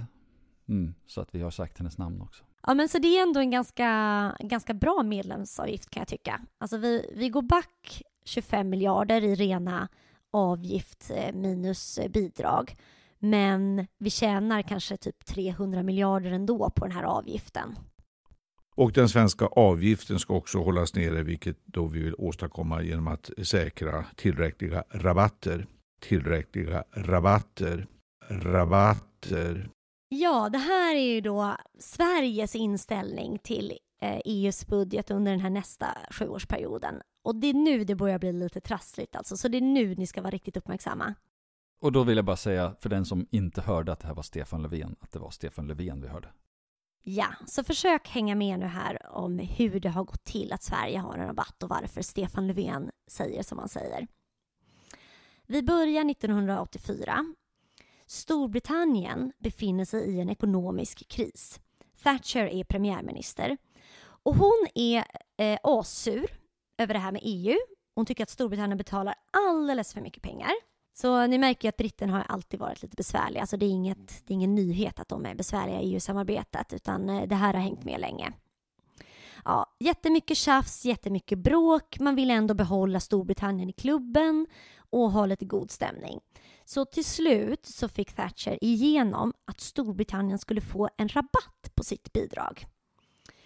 Mm, 0.68 0.94
så 1.06 1.20
att 1.20 1.34
vi 1.34 1.42
har 1.42 1.50
sagt 1.50 1.78
hennes 1.78 1.98
namn 1.98 2.20
också. 2.20 2.44
Ja, 2.66 2.75
men 2.75 2.88
så 2.88 2.99
det 2.99 3.19
är 3.19 3.23
ändå 3.23 3.40
en 3.40 3.50
ganska, 3.50 3.88
ganska 4.40 4.75
bra 4.75 5.02
medlemsavgift 5.02 5.90
kan 5.90 6.00
jag 6.00 6.09
tycka. 6.09 6.40
Alltså 6.59 6.76
vi, 6.76 7.12
vi 7.16 7.28
går 7.28 7.42
back 7.42 8.02
25 8.25 8.69
miljarder 8.71 9.25
i 9.25 9.35
rena 9.35 9.88
avgift 10.33 11.11
eh, 11.14 11.35
minus 11.35 11.99
eh, 11.99 12.11
bidrag. 12.11 12.76
Men 13.19 13.87
vi 13.99 14.11
tjänar 14.11 14.62
kanske 14.62 14.97
typ 14.97 15.25
300 15.25 15.83
miljarder 15.83 16.31
ändå 16.31 16.71
på 16.71 16.85
den 16.85 16.97
här 16.97 17.02
avgiften. 17.02 17.75
Och 18.75 18.92
den 18.92 19.09
svenska 19.09 19.47
avgiften 19.47 20.19
ska 20.19 20.35
också 20.35 20.59
hållas 20.59 20.95
nere, 20.95 21.23
vilket 21.23 21.57
då 21.64 21.87
vi 21.87 22.02
vill 22.02 22.14
åstadkomma 22.19 22.83
genom 22.83 23.09
att 23.09 23.31
säkra 23.42 24.04
tillräckliga 24.16 24.85
rabatter. 24.90 25.66
Tillräckliga 26.00 26.85
rabatter. 26.92 27.87
Rabatter. 28.28 29.69
Ja, 30.14 30.49
det 30.49 30.59
här 30.59 30.95
är 30.95 31.14
ju 31.14 31.21
då 31.21 31.57
Sveriges 31.78 32.54
inställning 32.54 33.38
till 33.38 33.78
eh, 34.00 34.21
EUs 34.25 34.66
budget 34.66 35.11
under 35.11 35.33
den 35.33 35.40
här 35.40 35.50
nästa 35.50 35.87
sjuårsperioden. 36.11 37.02
Och 37.25 37.37
det 37.37 37.47
är 37.47 37.54
nu 37.54 37.85
det 37.85 37.95
börjar 37.95 38.19
bli 38.19 38.33
lite 38.33 38.61
trassligt 38.61 39.16
alltså, 39.16 39.37
så 39.37 39.49
det 39.49 39.59
är 39.59 39.62
nu 39.62 39.95
ni 39.95 40.07
ska 40.07 40.23
vara 40.23 40.31
riktigt 40.31 40.57
uppmärksamma. 40.57 41.14
Och 41.81 41.92
då 41.92 42.02
vill 42.02 42.16
jag 42.16 42.25
bara 42.25 42.37
säga, 42.37 42.75
för 42.81 42.88
den 42.88 43.04
som 43.04 43.26
inte 43.31 43.61
hörde 43.61 43.92
att 43.92 44.00
det 44.00 44.07
här 44.07 44.14
var 44.14 44.23
Stefan 44.23 44.62
Löfven, 44.62 44.97
att 45.00 45.12
det 45.12 45.19
var 45.19 45.31
Stefan 45.31 45.66
Löfven 45.66 46.00
vi 46.00 46.09
hörde. 46.09 46.28
Ja, 47.02 47.26
så 47.47 47.64
försök 47.64 48.09
hänga 48.09 48.35
med 48.35 48.59
nu 48.59 48.66
här 48.66 49.16
om 49.16 49.38
hur 49.38 49.81
det 49.81 49.88
har 49.88 50.04
gått 50.04 50.25
till 50.25 50.52
att 50.52 50.62
Sverige 50.62 50.99
har 50.99 51.19
en 51.19 51.26
rabatt 51.26 51.62
och 51.62 51.69
varför 51.69 52.02
Stefan 52.02 52.47
Löfven 52.47 52.90
säger 53.11 53.42
som 53.42 53.59
han 53.59 53.69
säger. 53.69 54.07
Vi 55.47 55.62
börjar 55.62 56.11
1984. 56.11 57.35
Storbritannien 58.12 59.33
befinner 59.38 59.85
sig 59.85 60.11
i 60.11 60.21
en 60.21 60.31
ekonomisk 60.31 61.09
kris. 61.09 61.61
Thatcher 62.02 62.45
är 62.45 62.64
premiärminister 62.64 63.57
och 64.02 64.35
hon 64.37 64.66
är 64.75 65.04
eh, 65.37 65.59
assur 65.62 66.31
över 66.78 66.95
det 66.95 67.00
här 67.00 67.12
med 67.12 67.21
EU. 67.25 67.57
Hon 67.95 68.07
tycker 68.07 68.23
att 68.23 68.31
Storbritannien 68.31 68.78
betalar 68.78 69.14
alldeles 69.31 69.95
för 69.95 70.00
mycket 70.00 70.23
pengar 70.23 70.50
Så 70.95 71.26
ni 71.26 71.38
märker 71.38 71.69
ju 71.69 71.69
att 71.69 71.76
britterna 71.76 72.12
har 72.12 72.25
alltid 72.28 72.61
varit 72.61 72.83
lite 72.83 72.97
besvärliga. 72.97 73.40
Alltså 73.40 73.57
det, 73.57 73.66
är 73.66 73.71
inget, 73.71 74.26
det 74.26 74.33
är 74.33 74.35
ingen 74.35 74.54
nyhet 74.54 75.00
att 75.00 75.09
de 75.09 75.26
är 75.26 75.35
besvärliga 75.35 75.81
i 75.81 75.95
EU-samarbetet, 75.95 76.73
utan 76.73 77.09
eh, 77.09 77.28
det 77.28 77.35
här 77.35 77.54
har 77.54 77.61
hängt 77.61 77.85
med 77.85 78.00
länge. 78.00 78.33
Ja, 79.44 79.66
jättemycket 79.78 80.37
tjafs, 80.37 80.84
jättemycket 80.84 81.38
bråk. 81.38 82.00
Man 82.00 82.14
vill 82.14 82.30
ändå 82.30 82.54
behålla 82.54 83.00
Storbritannien 83.00 83.68
i 83.68 83.72
klubben 83.72 84.46
och 84.90 85.11
ha 85.11 85.26
lite 85.26 85.44
god 85.44 85.70
stämning. 85.70 86.20
Så 86.64 86.84
till 86.84 87.04
slut 87.04 87.66
så 87.66 87.88
fick 87.88 88.12
Thatcher 88.12 88.58
igenom 88.64 89.32
att 89.44 89.61
Storbritannien 89.61 90.38
skulle 90.38 90.61
få 90.61 90.88
en 90.96 91.08
rabatt 91.08 91.75
på 91.75 91.84
sitt 91.84 92.12
bidrag. 92.12 92.66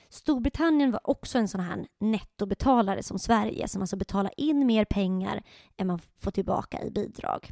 Storbritannien 0.09 0.91
var 0.91 1.11
också 1.11 1.39
en 1.39 1.49
sån 1.49 1.61
här 1.61 1.87
nettobetalare 2.01 3.03
som 3.03 3.19
Sverige 3.19 3.69
som 3.69 3.83
alltså 3.83 3.97
betalar 3.97 4.33
in 4.37 4.67
mer 4.67 4.85
pengar 4.85 5.43
än 5.77 5.87
man 5.87 6.01
får 6.19 6.31
tillbaka 6.31 6.83
i 6.83 6.91
bidrag. 6.91 7.51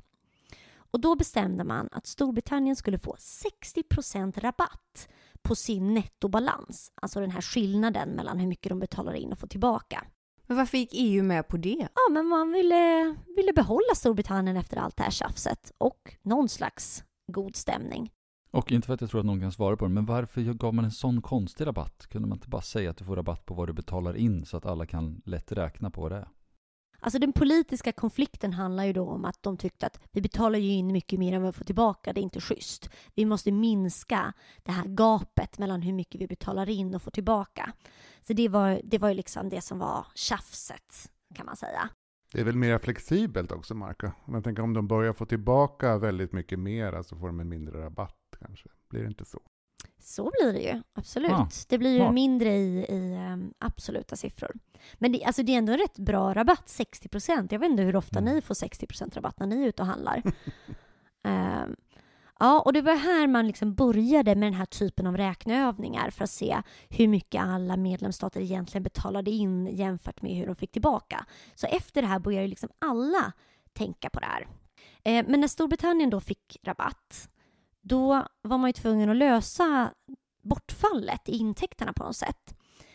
Och 0.76 1.00
då 1.00 1.16
bestämde 1.16 1.64
man 1.64 1.88
att 1.92 2.06
Storbritannien 2.06 2.76
skulle 2.76 2.98
få 2.98 3.16
60% 3.18 4.40
rabatt 4.40 5.08
på 5.44 5.54
sin 5.54 5.94
nettobalans, 5.94 6.92
alltså 7.02 7.20
den 7.20 7.30
här 7.30 7.40
skillnaden 7.40 8.08
mellan 8.08 8.38
hur 8.38 8.46
mycket 8.46 8.68
de 8.68 8.78
betalar 8.78 9.14
in 9.14 9.32
och 9.32 9.38
får 9.38 9.46
tillbaka. 9.46 10.04
Men 10.46 10.56
varför 10.56 10.78
gick 10.78 10.90
EU 10.92 11.22
med 11.22 11.48
på 11.48 11.56
det? 11.56 11.88
Ja, 11.94 12.12
men 12.12 12.26
man 12.26 12.52
ville, 12.52 13.14
ville 13.36 13.52
behålla 13.52 13.94
Storbritannien 13.94 14.56
efter 14.56 14.76
allt 14.76 14.96
det 14.96 15.02
här 15.02 15.10
tjafset 15.10 15.72
och 15.78 16.16
någon 16.22 16.48
slags 16.48 17.04
god 17.32 17.56
stämning. 17.56 18.10
Och 18.50 18.72
inte 18.72 18.86
för 18.86 18.94
att 18.94 19.00
jag 19.00 19.10
tror 19.10 19.20
att 19.20 19.26
någon 19.26 19.40
kan 19.40 19.52
svara 19.52 19.76
på 19.76 19.84
det, 19.84 19.90
men 19.90 20.04
varför 20.04 20.40
gav 20.40 20.74
man 20.74 20.84
en 20.84 20.90
sån 20.90 21.22
konstig 21.22 21.66
rabatt? 21.66 22.06
Kunde 22.06 22.28
man 22.28 22.36
inte 22.36 22.48
bara 22.48 22.62
säga 22.62 22.90
att 22.90 22.96
du 22.96 23.04
får 23.04 23.16
rabatt 23.16 23.46
på 23.46 23.54
vad 23.54 23.68
du 23.68 23.72
betalar 23.72 24.16
in 24.16 24.46
så 24.46 24.56
att 24.56 24.66
alla 24.66 24.86
kan 24.86 25.22
lätt 25.24 25.52
räkna 25.52 25.90
på 25.90 26.08
det? 26.08 26.28
Alltså 27.04 27.18
den 27.18 27.32
politiska 27.32 27.92
konflikten 27.92 28.52
handlar 28.52 28.84
ju 28.84 28.92
då 28.92 29.08
om 29.08 29.24
att 29.24 29.42
de 29.42 29.56
tyckte 29.56 29.86
att 29.86 30.00
vi 30.12 30.20
betalar 30.20 30.58
ju 30.58 30.70
in 30.70 30.86
mycket 30.86 31.18
mer 31.18 31.32
än 31.32 31.42
vad 31.42 31.54
vi 31.54 31.58
får 31.58 31.64
tillbaka, 31.64 32.12
det 32.12 32.20
är 32.20 32.22
inte 32.22 32.40
schysst. 32.40 32.90
Vi 33.14 33.24
måste 33.24 33.52
minska 33.52 34.32
det 34.62 34.72
här 34.72 34.84
gapet 34.84 35.58
mellan 35.58 35.82
hur 35.82 35.92
mycket 35.92 36.20
vi 36.20 36.26
betalar 36.26 36.68
in 36.68 36.94
och 36.94 37.02
får 37.02 37.10
tillbaka. 37.10 37.72
Så 38.22 38.32
det 38.32 38.48
var, 38.48 38.80
det 38.84 38.98
var 38.98 39.08
ju 39.08 39.14
liksom 39.14 39.48
det 39.48 39.60
som 39.60 39.78
var 39.78 40.06
tjafset, 40.14 41.10
kan 41.34 41.46
man 41.46 41.56
säga. 41.56 41.88
Det 42.32 42.40
är 42.40 42.44
väl 42.44 42.56
mer 42.56 42.78
flexibelt 42.78 43.52
också, 43.52 43.74
Marco? 43.74 44.10
Om 44.24 44.34
jag 44.34 44.44
tänker 44.44 44.62
om 44.62 44.74
de 44.74 44.88
börjar 44.88 45.12
få 45.12 45.26
tillbaka 45.26 45.98
väldigt 45.98 46.32
mycket 46.32 46.58
mer, 46.58 47.02
så 47.02 47.16
får 47.16 47.26
de 47.26 47.40
en 47.40 47.48
mindre 47.48 47.80
rabatt 47.84 48.36
kanske. 48.38 48.68
Blir 48.88 49.00
det 49.00 49.08
inte 49.08 49.24
så? 49.24 49.40
Så 50.06 50.30
blir 50.40 50.52
det 50.52 50.60
ju, 50.60 50.82
absolut. 50.92 51.30
Ja, 51.30 51.48
det 51.68 51.78
blir 51.78 51.90
ju 51.90 51.98
smart. 51.98 52.14
mindre 52.14 52.56
i, 52.56 52.86
i 52.88 53.16
um, 53.32 53.54
absoluta 53.58 54.16
siffror. 54.16 54.52
Men 54.94 55.12
det, 55.12 55.24
alltså 55.24 55.42
det 55.42 55.54
är 55.54 55.58
ändå 55.58 55.72
en 55.72 55.78
rätt 55.78 55.98
bra 55.98 56.34
rabatt, 56.34 56.68
60 56.68 57.08
procent. 57.08 57.52
Jag 57.52 57.58
vet 57.58 57.70
inte 57.70 57.82
hur 57.82 57.96
ofta 57.96 58.18
Mm. 58.18 58.34
ni 58.34 58.40
får 58.42 58.54
60 58.54 58.86
procent 58.86 59.16
rabatt 59.16 59.38
när 59.38 59.46
ni 59.46 59.62
är 59.62 59.68
ute 59.68 59.82
och 59.82 59.88
handlar. 59.88 60.22
Ehm, 61.26 61.76
ja, 62.38 62.60
och 62.60 62.72
det 62.72 62.82
var 62.82 62.96
här 62.96 63.26
man 63.26 63.46
liksom 63.46 63.74
började 63.74 64.34
med 64.34 64.46
den 64.46 64.54
här 64.54 64.66
typen 64.66 65.06
av 65.06 65.16
räkneövningar 65.16 66.10
för 66.10 66.24
att 66.24 66.30
se 66.30 66.62
hur 66.88 67.08
mycket 67.08 67.42
alla 67.42 67.76
medlemsstater 67.76 68.40
egentligen 68.40 68.82
betalade 68.82 69.30
in 69.30 69.66
jämfört 69.66 70.22
med 70.22 70.32
hur 70.36 70.46
de 70.46 70.54
fick 70.54 70.72
tillbaka. 70.72 71.26
Så 71.54 71.66
efter 71.66 72.02
det 72.02 72.08
här 72.08 72.18
började 72.18 72.46
liksom 72.46 72.68
alla 72.78 73.32
tänka 73.72 74.10
på 74.10 74.20
det 74.20 74.26
här. 74.26 74.46
Eh, 75.02 75.24
men 75.28 75.40
när 75.40 75.48
Storbritannien 75.48 76.10
då 76.10 76.20
fick 76.20 76.56
rabatt 76.62 77.28
då 77.84 78.26
var 78.42 78.58
man 78.58 78.68
ju 78.68 78.72
tvungen 78.72 79.10
att 79.10 79.16
lösa 79.16 79.90
bortfallet 80.42 81.28
i 81.28 81.36
intäkterna 81.36 81.92
på 81.92 82.04
något 82.04 82.16
sätt. 82.16 82.54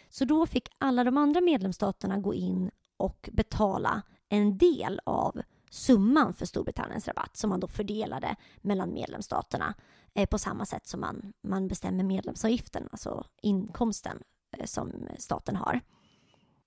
Så 0.10 0.25
då 0.25 0.46
fick 0.46 0.69
alla 0.77 1.03
de 1.03 1.17
andra 1.17 1.41
medlemsstaterna 1.41 2.17
gå 2.17 2.34
in 2.34 2.72
och 2.98 3.29
betala 3.34 4.01
en 4.29 4.58
del 4.58 5.01
av 5.03 5.41
summan 5.69 6.34
för 6.34 6.46
Storbritanniens 6.46 7.08
rabatt 7.08 7.38
som 7.38 7.50
man 7.50 7.60
då 7.60 7.67
fördelade 7.67 8.36
mellan 8.62 8.93
medlemsstaterna 8.93 9.74
eh, 10.13 10.25
på 10.25 10.38
samma 10.38 10.65
sätt 10.65 10.88
som 10.88 11.00
man, 11.00 11.34
man 11.43 11.67
bestämmer 11.67 12.03
medlemsavgiften, 12.03 12.88
alltså 12.91 13.25
inkomsten 13.41 14.24
eh, 14.58 14.65
som 14.65 15.08
staten 15.17 15.55
har. 15.55 15.81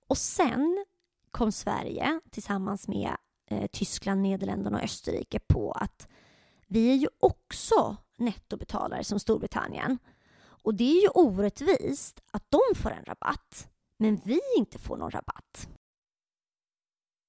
Och 0.09 0.19
sen 0.19 0.85
kom 1.31 1.53
Sverige 1.53 2.21
tillsammans 2.31 2.89
med 2.89 3.17
eh, 3.51 3.67
Tyskland, 3.73 4.23
Nederländerna 4.23 4.79
och 4.79 4.85
Österrike 4.85 5.39
på 5.39 5.73
att 5.73 6.09
vi 6.67 6.91
är 6.93 6.97
ju 6.97 7.09
också 7.21 7.97
nettobetalare 8.23 9.05
som 9.05 9.19
Storbritannien. 9.19 9.99
Och 10.43 10.75
det 10.75 10.99
är 10.99 11.03
ju 11.03 11.09
orättvist 11.09 12.21
att 12.31 12.45
de 12.49 12.61
får 12.75 12.91
en 12.91 13.05
rabatt, 13.05 13.69
men 13.97 14.21
vi 14.25 14.41
inte 14.57 14.79
får 14.79 14.97
någon 14.97 15.11
rabatt. 15.11 15.69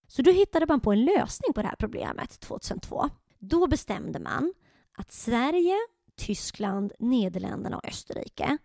Så 0.08 0.22
då 0.22 0.32
hittade 0.32 0.66
man 0.66 0.80
på 0.80 0.92
en 0.92 1.06
lösning 1.06 1.54
på 1.54 1.62
det 1.62 1.68
här 1.68 1.76
problemet 1.76 2.40
2002. 2.40 3.10
Då 3.40 3.68
bestämde 3.68 4.20
man 4.20 4.54
att 4.98 5.12
Sverige, 5.12 5.76
Tyskland, 6.16 6.94
Nederländerna 7.00 7.78
och 7.78 7.88
Österrike 7.88 8.58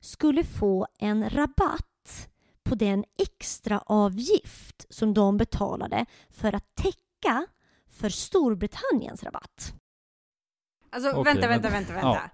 skulle 0.00 0.44
få 0.44 0.86
en 0.98 1.30
rabatt 1.30 2.28
på 2.62 2.74
den 2.74 3.04
extra 3.18 3.78
avgift 3.78 4.86
som 4.90 5.14
de 5.14 5.36
betalade 5.36 6.06
för 6.30 6.54
att 6.54 6.74
täcka 6.74 7.46
för 7.88 8.08
Storbritanniens 8.08 9.22
rabatt. 9.22 9.74
Alltså 10.96 11.10
Okej, 11.20 11.24
vänta, 11.34 11.48
vänta, 11.48 11.70
vänta, 11.70 11.92
vänta. 11.92 12.30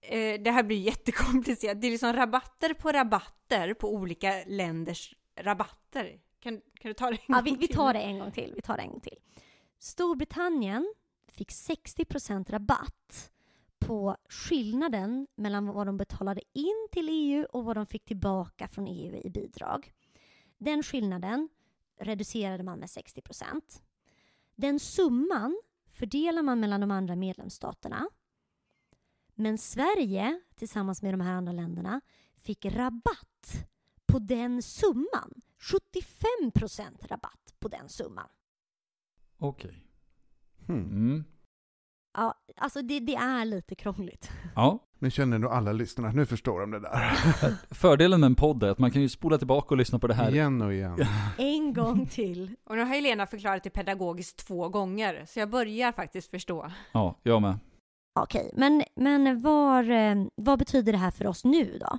Eh, 0.00 0.40
Det 0.40 0.50
här 0.50 0.62
blir 0.62 0.76
jättekomplicerat. 0.78 1.80
Det 1.80 1.86
är 1.86 1.90
liksom 1.90 2.12
rabatter 2.12 2.74
på 2.74 2.92
rabatter 2.92 3.74
på 3.74 3.94
olika 3.94 4.32
länders 4.46 5.14
rabatter. 5.40 6.20
Kan, 6.40 6.60
kan 6.80 6.88
du 6.88 6.94
ta 6.94 7.10
det 7.10 7.16
en 7.16 7.22
Ja, 7.28 7.34
gång 7.34 7.44
vi, 7.44 7.50
vi 7.50 7.66
till? 7.66 7.76
tar 7.76 7.92
det 7.92 8.00
en 8.00 8.18
gång 8.18 8.30
till. 8.32 8.52
Vi 8.56 8.62
tar 8.62 8.76
det 8.76 8.82
en 8.82 8.90
gång 8.90 9.00
till. 9.00 9.18
Storbritannien 9.78 10.94
fick 11.32 11.50
60% 11.50 12.50
rabatt 12.50 13.30
på 13.78 14.16
skillnaden 14.28 15.26
mellan 15.36 15.66
vad 15.66 15.86
de 15.86 15.96
betalade 15.96 16.40
in 16.52 16.88
till 16.92 17.08
EU 17.10 17.44
och 17.52 17.64
vad 17.64 17.76
de 17.76 17.86
fick 17.86 18.04
tillbaka 18.04 18.68
från 18.68 18.86
EU 18.86 19.20
i 19.24 19.30
bidrag. 19.30 19.92
Den 20.58 20.82
skillnaden 20.82 21.48
reducerade 22.00 22.62
man 22.62 22.78
med 22.78 22.88
60% 22.88 23.80
Den 24.56 24.80
summan 24.80 25.60
fördelar 25.98 26.42
man 26.42 26.60
mellan 26.60 26.80
de 26.80 26.90
andra 26.90 27.16
medlemsstaterna. 27.16 28.08
Men 29.34 29.58
Sverige, 29.58 30.40
tillsammans 30.54 31.02
med 31.02 31.14
de 31.14 31.20
här 31.20 31.32
andra 31.32 31.52
länderna, 31.52 32.00
fick 32.36 32.64
rabatt 32.64 33.68
på 34.06 34.18
den 34.18 34.62
summan. 34.62 35.32
75% 35.58 37.08
rabatt 37.08 37.54
på 37.58 37.68
den 37.68 37.88
summan. 37.88 38.28
Okej. 39.38 39.82
Hmm. 40.66 40.84
Mm. 40.84 41.24
Ja, 42.18 42.34
alltså 42.56 42.82
det, 42.82 43.00
det 43.00 43.14
är 43.14 43.44
lite 43.44 43.74
krångligt. 43.74 44.30
Ja. 44.56 44.78
Men 44.98 45.10
känner 45.10 45.38
nog 45.38 45.52
alla 45.52 45.72
lyssnare, 45.72 46.12
nu 46.12 46.26
förstår 46.26 46.60
de 46.60 46.70
det 46.70 46.80
där. 46.80 47.14
Fördelen 47.74 48.20
med 48.20 48.26
en 48.26 48.34
podd 48.34 48.62
är 48.62 48.68
att 48.68 48.78
man 48.78 48.90
kan 48.90 49.02
ju 49.02 49.08
spola 49.08 49.38
tillbaka 49.38 49.66
och 49.68 49.76
lyssna 49.76 49.98
på 49.98 50.06
det 50.06 50.14
här. 50.14 50.30
Igen 50.30 50.62
och 50.62 50.72
igen. 50.72 51.06
En 51.38 51.72
gång 51.74 52.06
till. 52.06 52.54
Och 52.64 52.76
nu 52.76 52.82
har 52.82 52.88
Helena 52.88 53.26
förklarat 53.26 53.62
det 53.62 53.70
pedagogiskt 53.70 54.46
två 54.46 54.68
gånger, 54.68 55.24
så 55.26 55.38
jag 55.38 55.50
börjar 55.50 55.92
faktiskt 55.92 56.30
förstå. 56.30 56.70
Ja, 56.92 57.18
jag 57.22 57.42
med. 57.42 57.58
Okej, 58.20 58.50
men, 58.56 58.84
men 58.96 59.40
var, 59.40 59.90
eh, 59.90 60.24
vad 60.34 60.58
betyder 60.58 60.92
det 60.92 60.98
här 60.98 61.10
för 61.10 61.26
oss 61.26 61.44
nu 61.44 61.78
då? 61.80 61.98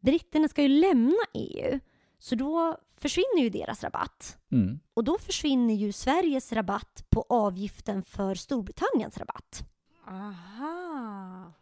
Britterna 0.00 0.48
ska 0.48 0.62
ju 0.62 0.68
lämna 0.68 1.24
EU, 1.34 1.80
så 2.18 2.34
då 2.34 2.78
försvinner 2.96 3.40
ju 3.40 3.50
deras 3.50 3.84
rabatt. 3.84 4.38
Mm. 4.52 4.80
Och 4.94 5.04
då 5.04 5.18
försvinner 5.18 5.74
ju 5.74 5.92
Sveriges 5.92 6.52
rabatt 6.52 7.06
på 7.08 7.26
avgiften 7.28 8.02
för 8.02 8.34
Storbritanniens 8.34 9.18
rabatt. 9.18 9.64
Aha. 10.06 11.52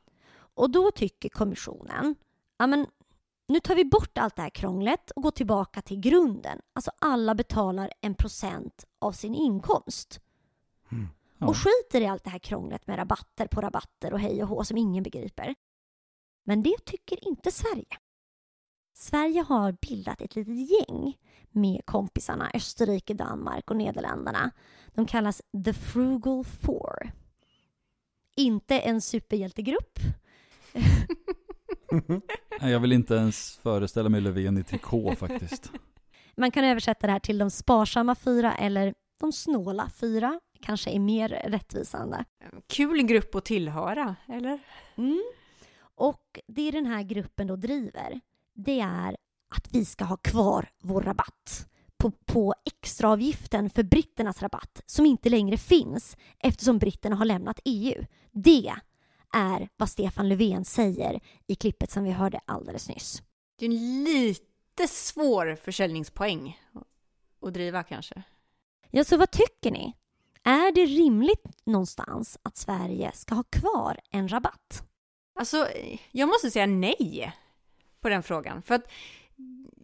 Och 0.55 0.71
då 0.71 0.91
tycker 0.91 1.29
kommissionen, 1.29 2.15
ja 2.59 2.67
men 2.67 2.87
nu 3.49 3.61
tar 3.61 3.75
vi 3.75 3.85
bort 3.85 4.19
allt 4.19 4.37
det 4.37 4.43
här 4.43 4.51
krånglet 4.51 5.11
och 5.11 5.23
går 5.23 5.31
tillbaka 5.31 5.83
till 5.83 6.01
grunden. 6.01 6.61
Alltså 6.73 6.91
alla 6.99 7.35
betalar 7.35 7.93
en 8.01 8.15
procent 8.15 8.85
av 8.99 9.13
sin 9.13 9.35
inkomst. 9.35 10.21
Ja. 11.39 11.49
Och 11.49 11.57
skiter 11.57 12.01
i 12.01 12.07
allt 12.07 12.25
det 12.25 12.31
här 12.31 12.39
krånglet 12.39 12.87
med 12.87 12.99
rabatter 12.99 13.47
på 13.47 13.61
rabatter 13.61 14.13
och 14.13 14.21
hej 14.21 14.43
och 14.43 14.49
hå 14.49 14.65
som 14.65 14.77
ingen 14.77 15.03
begriper. 15.03 15.55
Men 16.45 16.63
det 16.63 16.85
tycker 16.85 17.29
inte 17.29 17.51
Sverige. 17.51 17.99
Sverige 18.95 19.41
har 19.43 19.73
bildat 19.73 20.21
ett 20.21 20.37
litet 20.37 20.71
gäng 20.71 21.19
med 21.51 21.81
kompisarna 21.85 22.51
Österrike, 22.55 23.15
Danmark 23.15 23.71
och 23.71 23.77
Nederländerna. 23.77 24.51
De 24.95 25.07
kallas 25.07 25.43
The 25.65 25.73
Frugal 25.73 26.45
Four. 26.45 27.11
Inte 28.37 28.79
en 28.79 29.01
superhjältegrupp. 29.01 29.99
Jag 32.61 32.81
vill 32.81 32.93
inte 32.93 33.15
ens 33.15 33.57
föreställa 33.63 34.09
mig 34.09 34.21
Löfven 34.21 34.59
i 34.59 34.65
trikå 34.65 35.15
faktiskt. 35.19 35.73
Man 36.37 36.51
kan 36.51 36.65
översätta 36.65 37.07
det 37.07 37.13
här 37.13 37.21
till 37.21 37.39
de 37.39 37.51
sparsamma 37.51 38.15
fyra 38.15 38.55
eller 38.55 38.95
de 39.21 39.33
snåla 39.33 39.91
fyra. 39.97 40.41
Kanske 40.61 40.91
är 40.91 40.99
mer 40.99 41.29
rättvisande. 41.29 42.25
Kul 42.67 43.03
grupp 43.03 43.35
att 43.35 43.45
tillhöra, 43.45 44.17
eller? 44.29 44.59
Mm. 44.97 45.23
Och 45.95 46.41
det 46.47 46.71
den 46.71 46.87
här 46.87 47.03
gruppen 47.03 47.47
då 47.47 47.57
driver, 47.57 48.21
det 48.55 48.81
är 48.81 49.17
att 49.55 49.75
vi 49.75 49.85
ska 49.85 50.05
ha 50.05 50.17
kvar 50.17 50.71
vår 50.83 51.03
rabatt 51.03 51.67
på, 51.97 52.11
på 52.11 52.55
extraavgiften 52.65 53.71
för 53.71 53.83
britternas 53.83 54.43
rabatt 54.43 54.83
som 54.87 55.07
inte 55.07 55.29
längre 55.29 55.57
finns 55.57 56.17
eftersom 56.39 56.79
britterna 56.79 57.17
har 57.17 57.25
lämnat 57.25 57.61
EU. 57.65 58.05
Det 58.33 58.73
är 59.35 59.69
vad 59.77 59.89
Stefan 59.89 60.29
Löfven 60.29 60.65
säger 60.65 61.21
i 61.47 61.55
klippet 61.55 61.91
som 61.91 62.05
vi 62.05 62.11
hörde 62.11 62.41
alldeles 62.45 62.89
nyss. 62.89 63.23
Det 63.59 63.67
är 63.67 63.71
en 63.71 64.05
lite 64.05 64.89
svår 64.89 65.57
försäljningspoäng 65.57 66.61
att 67.47 67.55
driva 67.55 67.83
kanske. 67.83 68.23
Ja, 68.91 69.05
så 69.05 69.17
vad 69.17 69.31
tycker 69.31 69.71
ni? 69.71 69.97
Är 70.45 70.73
det 70.73 70.85
rimligt 70.85 71.47
någonstans 71.65 72.39
att 72.43 72.57
Sverige 72.57 73.13
ska 73.15 73.35
ha 73.35 73.43
kvar 73.43 74.01
en 74.11 74.29
rabatt? 74.29 74.83
Alltså, 75.35 75.69
jag 76.11 76.29
måste 76.29 76.51
säga 76.51 76.67
nej 76.67 77.33
på 78.03 78.09
den 78.09 78.23
frågan. 78.23 78.63
För 78.63 78.75
att 78.75 78.85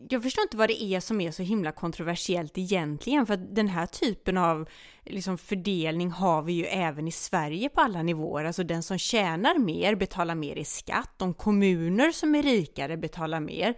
jag 0.08 0.22
förstår 0.22 0.42
inte 0.42 0.56
vad 0.56 0.68
det 0.68 0.82
är 0.82 1.00
som 1.00 1.20
är 1.20 1.30
så 1.30 1.42
himla 1.42 1.72
kontroversiellt 1.72 2.58
egentligen, 2.58 3.26
för 3.26 3.34
att 3.34 3.54
den 3.54 3.68
här 3.68 3.87
typen 3.87 4.38
av 4.38 4.68
liksom 5.04 5.38
fördelning 5.38 6.10
har 6.10 6.42
vi 6.42 6.52
ju 6.52 6.64
även 6.64 7.08
i 7.08 7.12
Sverige 7.12 7.68
på 7.68 7.80
alla 7.80 8.02
nivåer. 8.02 8.44
Alltså 8.44 8.64
den 8.64 8.82
som 8.82 8.98
tjänar 8.98 9.58
mer 9.58 9.94
betalar 9.94 10.34
mer 10.34 10.56
i 10.56 10.64
skatt, 10.64 11.10
de 11.16 11.34
kommuner 11.34 12.10
som 12.10 12.34
är 12.34 12.42
rikare 12.42 12.96
betalar 12.96 13.40
mer. 13.40 13.75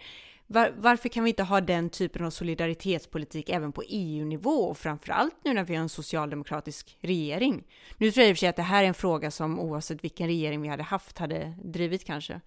Var, 0.46 0.74
varför 0.76 1.08
kan 1.08 1.24
vi 1.24 1.30
inte 1.30 1.42
ha 1.42 1.60
den 1.60 1.90
typen 1.90 2.26
av 2.26 2.30
solidaritetspolitik 2.30 3.48
även 3.48 3.72
på 3.72 3.82
EU-nivå 3.88 4.50
och 4.50 4.78
framförallt 4.78 5.34
nu 5.44 5.54
när 5.54 5.64
vi 5.64 5.74
har 5.74 5.82
en 5.82 5.88
socialdemokratisk 5.88 6.96
regering? 7.00 7.64
Nu 7.96 8.10
tror 8.10 8.22
jag 8.22 8.30
i 8.30 8.32
och 8.32 8.36
för 8.36 8.40
sig 8.40 8.48
att 8.48 8.56
det 8.56 8.62
här 8.62 8.84
är 8.84 8.88
en 8.88 8.94
fråga 8.94 9.30
som 9.30 9.60
oavsett 9.60 10.04
vilken 10.04 10.26
regering 10.26 10.62
vi 10.62 10.68
hade 10.68 10.82
haft 10.82 11.18
hade 11.18 11.54
drivit 11.64 12.04
kanske. 12.04 12.40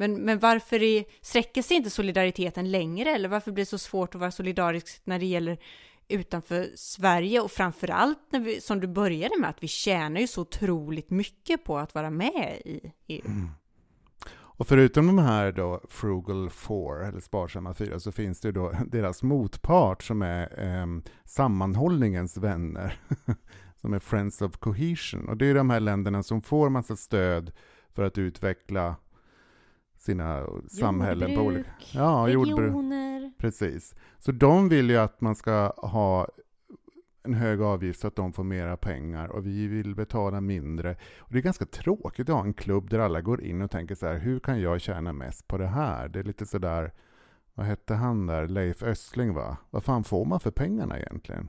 Men, 0.00 0.14
men 0.14 0.38
varför 0.38 0.82
är, 0.82 1.04
sträcker 1.20 1.62
sig 1.62 1.76
inte 1.76 1.90
solidariteten 1.90 2.70
längre 2.70 3.10
eller 3.10 3.28
varför 3.28 3.52
blir 3.52 3.64
det 3.64 3.68
så 3.68 3.78
svårt 3.78 4.14
att 4.14 4.20
vara 4.20 4.30
solidarisk 4.30 5.02
när 5.04 5.18
det 5.18 5.26
gäller 5.26 5.58
utanför 6.08 6.68
Sverige 6.74 7.40
och 7.40 7.50
framförallt 7.50 8.18
när 8.32 8.40
vi, 8.40 8.60
som 8.60 8.80
du 8.80 8.86
började 8.86 9.38
med, 9.38 9.50
att 9.50 9.62
vi 9.62 9.68
tjänar 9.68 10.20
ju 10.20 10.26
så 10.26 10.40
otroligt 10.40 11.10
mycket 11.10 11.64
på 11.64 11.78
att 11.78 11.94
vara 11.94 12.10
med 12.10 12.62
i 12.64 12.92
EU. 13.06 13.26
Mm. 13.26 13.48
Och 14.32 14.68
förutom 14.68 15.06
de 15.06 15.18
här 15.18 15.52
då 15.52 15.80
Frugal 15.88 16.50
Four, 16.50 17.04
eller 17.04 17.20
Sparsamma 17.20 17.74
Fyra, 17.74 18.00
så 18.00 18.12
finns 18.12 18.40
det 18.40 18.52
då 18.52 18.72
deras 18.86 19.22
motpart 19.22 20.02
som 20.02 20.22
är 20.22 20.64
eh, 20.64 20.86
sammanhållningens 21.24 22.36
vänner, 22.36 23.00
som 23.80 23.92
är 23.92 23.98
Friends 23.98 24.42
of 24.42 24.56
Cohesion. 24.56 25.28
Och 25.28 25.36
det 25.36 25.46
är 25.46 25.54
de 25.54 25.70
här 25.70 25.80
länderna 25.80 26.22
som 26.22 26.42
får 26.42 26.70
massa 26.70 26.96
stöd 26.96 27.52
för 27.94 28.02
att 28.02 28.18
utveckla 28.18 28.96
sina 30.00 30.40
jordbruk, 30.40 30.70
samhällen 30.70 31.34
på 31.34 31.40
olika... 31.40 31.70
Ja, 31.92 32.24
regioner. 32.26 32.68
Jordbruk. 32.68 33.38
Precis. 33.38 33.94
Så 34.18 34.32
de 34.32 34.68
vill 34.68 34.90
ju 34.90 34.96
att 34.96 35.20
man 35.20 35.34
ska 35.36 35.72
ha 35.76 36.28
en 37.22 37.34
hög 37.34 37.62
avgift 37.62 38.00
så 38.00 38.06
att 38.06 38.16
de 38.16 38.32
får 38.32 38.44
mera 38.44 38.76
pengar 38.76 39.28
och 39.28 39.46
vi 39.46 39.66
vill 39.66 39.94
betala 39.94 40.40
mindre. 40.40 40.96
Och 41.18 41.32
det 41.32 41.38
är 41.38 41.42
ganska 41.42 41.66
tråkigt 41.66 42.28
att 42.28 42.36
ha 42.36 42.44
en 42.44 42.54
klubb 42.54 42.90
där 42.90 42.98
alla 42.98 43.20
går 43.20 43.42
in 43.42 43.62
och 43.62 43.70
tänker 43.70 43.94
så 43.94 44.06
här, 44.06 44.18
hur 44.18 44.40
kan 44.40 44.60
jag 44.60 44.80
tjäna 44.80 45.12
mest 45.12 45.48
på 45.48 45.58
det 45.58 45.66
här? 45.66 46.08
Det 46.08 46.18
är 46.18 46.24
lite 46.24 46.46
sådär, 46.46 46.92
vad 47.54 47.66
hette 47.66 47.94
han 47.94 48.26
där, 48.26 48.48
Leif 48.48 48.82
Östling 48.82 49.34
va? 49.34 49.56
Vad 49.70 49.84
fan 49.84 50.04
får 50.04 50.24
man 50.24 50.40
för 50.40 50.50
pengarna 50.50 50.98
egentligen? 50.98 51.48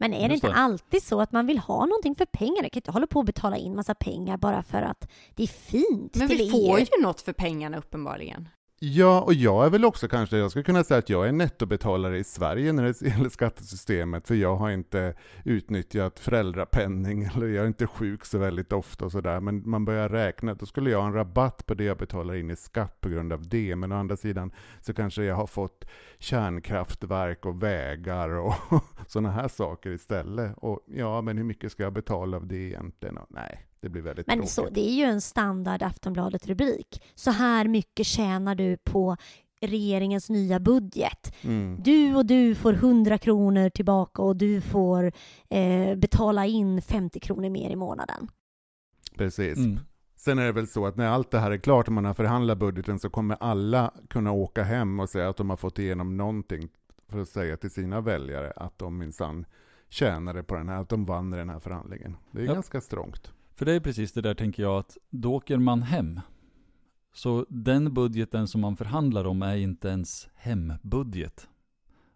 Men 0.00 0.14
är 0.14 0.28
det 0.28 0.34
inte 0.34 0.52
alltid 0.52 1.02
så 1.02 1.20
att 1.20 1.32
man 1.32 1.46
vill 1.46 1.58
ha 1.58 1.86
någonting 1.86 2.14
för 2.14 2.24
pengar? 2.24 2.62
Jag 2.62 2.72
kan 2.72 2.78
inte 2.78 2.90
hålla 2.90 3.06
på 3.06 3.20
att 3.20 3.26
betala 3.26 3.56
in 3.56 3.74
massa 3.76 3.94
pengar 3.94 4.36
bara 4.36 4.62
för 4.62 4.82
att 4.82 5.10
det 5.34 5.42
är 5.42 5.46
fint 5.46 6.14
Men 6.14 6.28
vi 6.28 6.42
EU. 6.44 6.50
får 6.50 6.80
ju 6.80 6.86
något 7.02 7.20
för 7.20 7.32
pengarna 7.32 7.78
uppenbarligen. 7.78 8.48
Ja, 8.82 9.20
och 9.20 9.34
jag 9.34 9.66
är 9.66 9.70
väl 9.70 9.84
också 9.84 10.08
kanske, 10.08 10.36
jag 10.36 10.50
skulle 10.50 10.62
kunna 10.62 10.84
säga 10.84 10.98
att 10.98 11.08
jag 11.08 11.28
är 11.28 11.32
nettobetalare 11.32 12.18
i 12.18 12.24
Sverige 12.24 12.72
när 12.72 12.82
det 12.82 13.02
gäller 13.08 13.28
skattesystemet, 13.28 14.28
för 14.28 14.34
jag 14.34 14.56
har 14.56 14.70
inte 14.70 15.14
utnyttjat 15.44 16.18
föräldrapenning, 16.18 17.22
eller 17.36 17.46
jag 17.46 17.62
är 17.62 17.66
inte 17.66 17.86
sjuk 17.86 18.24
så 18.24 18.38
väldigt 18.38 18.72
ofta 18.72 19.04
och 19.04 19.12
sådär, 19.12 19.40
men 19.40 19.70
man 19.70 19.84
börjar 19.84 20.08
räkna, 20.08 20.54
då 20.54 20.66
skulle 20.66 20.90
jag 20.90 21.00
ha 21.00 21.06
en 21.06 21.14
rabatt 21.14 21.66
på 21.66 21.74
det 21.74 21.84
jag 21.84 21.98
betalar 21.98 22.34
in 22.34 22.50
i 22.50 22.56
skatt 22.56 23.00
på 23.00 23.08
grund 23.08 23.32
av 23.32 23.48
det, 23.48 23.76
men 23.76 23.92
å 23.92 23.96
andra 23.96 24.16
sidan 24.16 24.52
så 24.80 24.94
kanske 24.94 25.24
jag 25.24 25.36
har 25.36 25.46
fått 25.46 25.84
kärnkraftverk 26.18 27.46
och 27.46 27.62
vägar 27.62 28.28
och 28.28 28.54
sådana 29.06 29.30
här 29.30 29.48
saker 29.48 29.90
istället. 29.90 30.54
Och 30.56 30.80
ja, 30.86 31.20
men 31.20 31.36
hur 31.36 31.44
mycket 31.44 31.72
ska 31.72 31.82
jag 31.82 31.92
betala 31.92 32.36
av 32.36 32.46
det 32.46 32.56
egentligen? 32.56 33.18
Och, 33.18 33.26
nej, 33.30 33.69
det 33.80 33.88
blir 33.88 34.02
väldigt 34.02 34.26
Men 34.26 34.36
tråkigt. 34.36 34.52
så, 34.52 34.68
det 34.68 34.88
är 34.88 34.94
ju 34.94 35.04
en 35.04 35.20
standard 35.20 35.82
Aftonbladet-rubrik. 35.82 37.02
Så 37.14 37.30
här 37.30 37.68
mycket 37.68 38.06
tjänar 38.06 38.54
du 38.54 38.76
på 38.76 39.16
regeringens 39.60 40.30
nya 40.30 40.60
budget. 40.60 41.34
Mm. 41.42 41.82
Du 41.82 42.14
och 42.14 42.26
du 42.26 42.54
får 42.54 42.72
100 42.72 43.18
kronor 43.18 43.68
tillbaka 43.68 44.22
och 44.22 44.36
du 44.36 44.60
får 44.60 45.12
eh, 45.48 45.96
betala 45.96 46.46
in 46.46 46.82
50 46.82 47.20
kronor 47.20 47.50
mer 47.50 47.70
i 47.70 47.76
månaden. 47.76 48.28
Precis. 49.16 49.58
Mm. 49.58 49.78
Sen 50.16 50.38
är 50.38 50.44
det 50.44 50.52
väl 50.52 50.68
så 50.68 50.86
att 50.86 50.96
när 50.96 51.06
allt 51.06 51.30
det 51.30 51.38
här 51.38 51.50
är 51.50 51.58
klart 51.58 51.88
och 51.88 51.92
man 51.92 52.04
har 52.04 52.14
förhandlat 52.14 52.58
budgeten 52.58 52.98
så 52.98 53.10
kommer 53.10 53.36
alla 53.40 53.94
kunna 54.08 54.32
åka 54.32 54.62
hem 54.62 55.00
och 55.00 55.08
säga 55.08 55.28
att 55.28 55.36
de 55.36 55.50
har 55.50 55.56
fått 55.56 55.78
igenom 55.78 56.16
någonting 56.16 56.68
för 57.08 57.20
att 57.20 57.28
säga 57.28 57.56
till 57.56 57.70
sina 57.70 58.00
väljare 58.00 58.52
att 58.56 58.78
de 58.78 58.98
minsann 58.98 59.46
tjänade 59.88 60.42
på 60.42 60.56
den 60.56 60.68
här, 60.68 60.80
att 60.80 60.88
de 60.88 61.04
vann 61.04 61.30
den 61.30 61.48
här 61.48 61.60
förhandlingen. 61.60 62.16
Det 62.30 62.40
är 62.40 62.46
ja. 62.46 62.54
ganska 62.54 62.80
strångt. 62.80 63.32
För 63.60 63.66
det 63.66 63.72
är 63.72 63.80
precis 63.80 64.12
det 64.12 64.20
där 64.20 64.34
tänker 64.34 64.62
jag 64.62 64.78
att 64.78 64.96
då 65.10 65.34
åker 65.34 65.58
man 65.58 65.82
hem. 65.82 66.20
Så 67.12 67.46
den 67.48 67.94
budgeten 67.94 68.48
som 68.48 68.60
man 68.60 68.76
förhandlar 68.76 69.24
om 69.24 69.42
är 69.42 69.56
inte 69.56 69.88
ens 69.88 70.28
hembudget. 70.34 71.48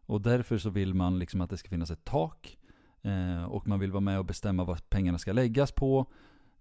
Och 0.06 0.20
därför 0.20 0.58
så 0.58 0.70
vill 0.70 0.94
man 0.94 1.18
liksom 1.18 1.40
att 1.40 1.50
det 1.50 1.56
ska 1.56 1.68
finnas 1.68 1.90
ett 1.90 2.04
tak. 2.04 2.58
Eh, 3.02 3.44
och 3.44 3.68
man 3.68 3.80
vill 3.80 3.92
vara 3.92 4.00
med 4.00 4.18
och 4.18 4.24
bestämma 4.24 4.64
vad 4.64 4.90
pengarna 4.90 5.18
ska 5.18 5.32
läggas 5.32 5.72
på. 5.72 6.06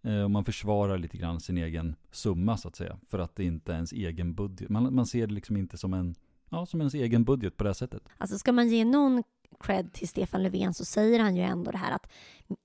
Eh, 0.01 0.23
och 0.23 0.31
man 0.31 0.45
försvarar 0.45 0.97
lite 0.97 1.17
grann 1.17 1.39
sin 1.39 1.57
egen 1.57 1.95
summa 2.11 2.57
så 2.57 2.67
att 2.67 2.75
säga. 2.75 2.99
För 3.09 3.19
att 3.19 3.35
det 3.35 3.43
inte 3.43 3.71
är 3.71 3.75
ens 3.75 3.93
egen 3.93 4.33
budget. 4.35 4.69
Man, 4.69 4.95
man 4.95 5.05
ser 5.05 5.27
det 5.27 5.33
liksom 5.33 5.57
inte 5.57 5.77
som 5.77 5.93
en 5.93 6.15
ja, 6.49 6.65
som 6.65 6.81
ens 6.81 6.93
egen 6.93 7.23
budget 7.23 7.57
på 7.57 7.63
det 7.63 7.69
här 7.69 7.73
sättet. 7.73 8.09
Alltså 8.17 8.37
ska 8.37 8.51
man 8.51 8.69
ge 8.69 8.85
någon 8.85 9.23
cred 9.59 9.93
till 9.93 10.07
Stefan 10.07 10.43
Löfven 10.43 10.73
så 10.73 10.85
säger 10.85 11.19
han 11.19 11.35
ju 11.35 11.41
ändå 11.41 11.71
det 11.71 11.77
här 11.77 11.91
att 11.91 12.07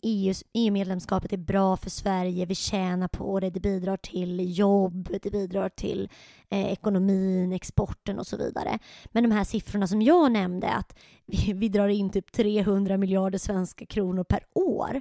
EU-medlemskapet 0.03 1.33
e 1.33 1.37
är 1.37 1.38
bra 1.38 1.77
för 1.77 1.90
Sverige, 1.90 2.46
vi 2.46 2.55
tjänar 2.55 3.09
på 3.09 3.40
det, 3.40 3.51
det 3.51 3.61
bidrar 3.61 3.96
till 3.96 4.59
jobb, 4.59 5.09
det 5.22 5.31
bidrar 5.31 5.68
till 5.68 6.09
eh, 6.51 6.72
ekonomin, 6.72 7.53
exporten 7.53 8.18
och 8.18 8.27
så 8.27 8.37
vidare. 8.37 8.79
Men 9.07 9.22
de 9.22 9.33
här 9.33 9.44
siffrorna 9.44 9.87
som 9.87 10.03
jag 10.03 10.33
nämnde, 10.33 10.68
att 10.68 10.98
vi, 11.27 11.53
vi 11.53 11.68
drar 11.68 11.88
in 11.88 12.11
typ 12.11 12.33
300 12.33 12.96
miljarder 12.96 13.38
svenska 13.38 13.87
kronor 13.87 14.24
per 14.24 14.40
år, 14.55 15.01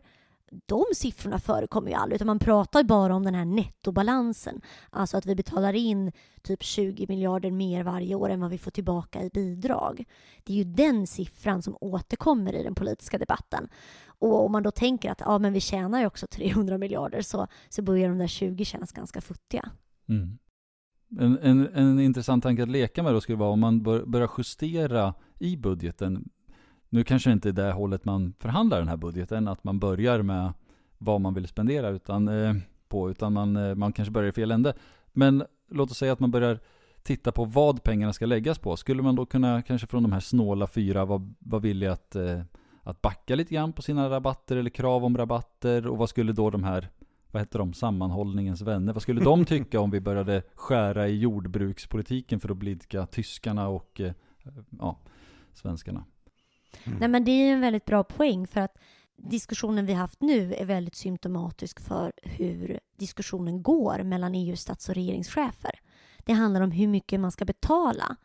de 0.65 0.83
siffrorna 0.95 1.39
förekommer 1.39 1.89
ju 1.89 1.93
aldrig, 1.93 2.15
utan 2.15 2.27
man 2.27 2.39
pratar 2.39 2.83
bara 2.83 3.15
om 3.15 3.23
den 3.23 3.35
här 3.35 3.45
nettobalansen. 3.45 4.61
Alltså 4.89 5.17
att 5.17 5.25
vi 5.25 5.35
betalar 5.35 5.73
in 5.73 6.11
typ 6.41 6.63
20 6.63 7.05
miljarder 7.07 7.51
mer 7.51 7.83
varje 7.83 8.15
år 8.15 8.29
än 8.29 8.39
vad 8.39 8.49
vi 8.49 8.57
får 8.57 8.71
tillbaka 8.71 9.23
i 9.23 9.29
bidrag. 9.29 10.05
Det 10.43 10.53
är 10.53 10.57
ju 10.57 10.63
den 10.63 11.07
siffran 11.07 11.61
som 11.61 11.77
återkommer 11.81 12.53
i 12.53 12.63
den 12.63 12.75
politiska 12.75 13.17
debatten. 13.17 13.69
Och 14.05 14.45
om 14.45 14.51
man 14.51 14.63
då 14.63 14.71
tänker 14.71 15.11
att 15.11 15.21
ja, 15.25 15.39
men 15.39 15.53
vi 15.53 15.59
tjänar 15.59 15.99
ju 15.99 16.05
också 16.07 16.27
300 16.27 16.77
miljarder 16.77 17.21
så, 17.21 17.47
så 17.69 17.81
börjar 17.81 18.09
de 18.09 18.17
där 18.17 18.27
20 18.27 18.65
kännas 18.65 18.91
ganska 18.91 19.21
futtiga. 19.21 19.69
Mm. 20.09 20.37
En, 21.19 21.39
en, 21.39 21.67
en 21.73 21.99
intressant 21.99 22.43
tanke 22.43 22.63
att 22.63 22.69
leka 22.69 23.03
med 23.03 23.13
då 23.13 23.21
skulle 23.21 23.37
vara 23.37 23.49
om 23.49 23.59
man 23.59 23.83
bör, 23.83 24.05
börjar 24.05 24.29
justera 24.37 25.13
i 25.39 25.57
budgeten 25.57 26.29
nu 26.89 27.03
kanske 27.03 27.29
det 27.29 27.33
inte 27.33 27.49
är 27.49 27.53
det 27.53 27.71
hållet 27.71 28.05
man 28.05 28.33
förhandlar 28.39 28.79
den 28.79 28.87
här 28.87 28.97
budgeten, 28.97 29.47
att 29.47 29.63
man 29.63 29.79
börjar 29.79 30.21
med 30.21 30.53
vad 30.97 31.21
man 31.21 31.33
vill 31.33 31.47
spendera 31.47 31.89
utan, 31.89 32.27
eh, 32.27 32.55
på, 32.87 33.11
utan 33.11 33.33
man, 33.33 33.57
eh, 33.57 33.75
man 33.75 33.93
kanske 33.93 34.11
börjar 34.11 34.29
i 34.29 34.31
fel 34.31 34.51
ände. 34.51 34.73
Men 35.07 35.43
låt 35.69 35.91
oss 35.91 35.97
säga 35.97 36.13
att 36.13 36.19
man 36.19 36.31
börjar 36.31 36.59
titta 37.03 37.31
på 37.31 37.45
vad 37.45 37.83
pengarna 37.83 38.13
ska 38.13 38.25
läggas 38.25 38.59
på. 38.59 38.77
Skulle 38.77 39.03
man 39.03 39.15
då 39.15 39.25
kunna, 39.25 39.61
kanske 39.61 39.87
från 39.87 40.03
de 40.03 40.11
här 40.11 40.19
snåla 40.19 40.67
fyra, 40.67 41.05
vara 41.05 41.33
var 41.39 41.59
villig 41.59 41.87
att, 41.87 42.15
eh, 42.15 42.41
att 42.83 43.01
backa 43.01 43.35
lite 43.35 43.53
grann 43.53 43.73
på 43.73 43.81
sina 43.81 44.09
rabatter 44.09 44.57
eller 44.57 44.69
krav 44.69 45.05
om 45.05 45.17
rabatter? 45.17 45.87
Och 45.87 45.97
vad 45.97 46.09
skulle 46.09 46.33
då 46.33 46.49
de 46.49 46.63
här, 46.63 46.89
vad 47.31 47.41
heter 47.41 47.59
de, 47.59 47.73
sammanhållningens 47.73 48.61
vänner, 48.61 48.93
vad 48.93 49.01
skulle 49.01 49.21
de 49.21 49.45
tycka 49.45 49.79
om 49.79 49.91
vi 49.91 50.01
började 50.01 50.43
skära 50.55 51.07
i 51.07 51.19
jordbrukspolitiken 51.19 52.39
för 52.39 52.49
att 52.51 52.57
blidka 52.57 53.05
tyskarna 53.05 53.67
och 53.67 54.01
eh, 54.01 54.13
ja, 54.79 54.99
svenskarna? 55.53 56.03
Mm. 56.83 56.99
Nej, 56.99 57.09
men 57.09 57.23
det 57.23 57.31
är 57.31 57.53
en 57.53 57.61
väldigt 57.61 57.85
bra 57.85 58.03
poäng 58.03 58.47
för 58.47 58.61
att 58.61 58.77
diskussionen 59.17 59.85
vi 59.85 59.93
haft 59.93 60.21
nu 60.21 60.53
är 60.53 60.65
väldigt 60.65 60.95
symptomatisk 60.95 61.79
för 61.79 62.13
hur 62.23 62.79
diskussionen 62.97 63.63
går 63.63 64.03
mellan 64.03 64.35
EUs 64.35 64.61
stats 64.61 64.89
och 64.89 64.95
regeringschefer. 64.95 65.79
Det 66.17 66.33
handlar 66.33 66.61
om 66.61 66.71
hur 66.71 66.87
mycket 66.87 67.19
man 67.19 67.31
ska 67.31 67.45
betala. 67.45 68.15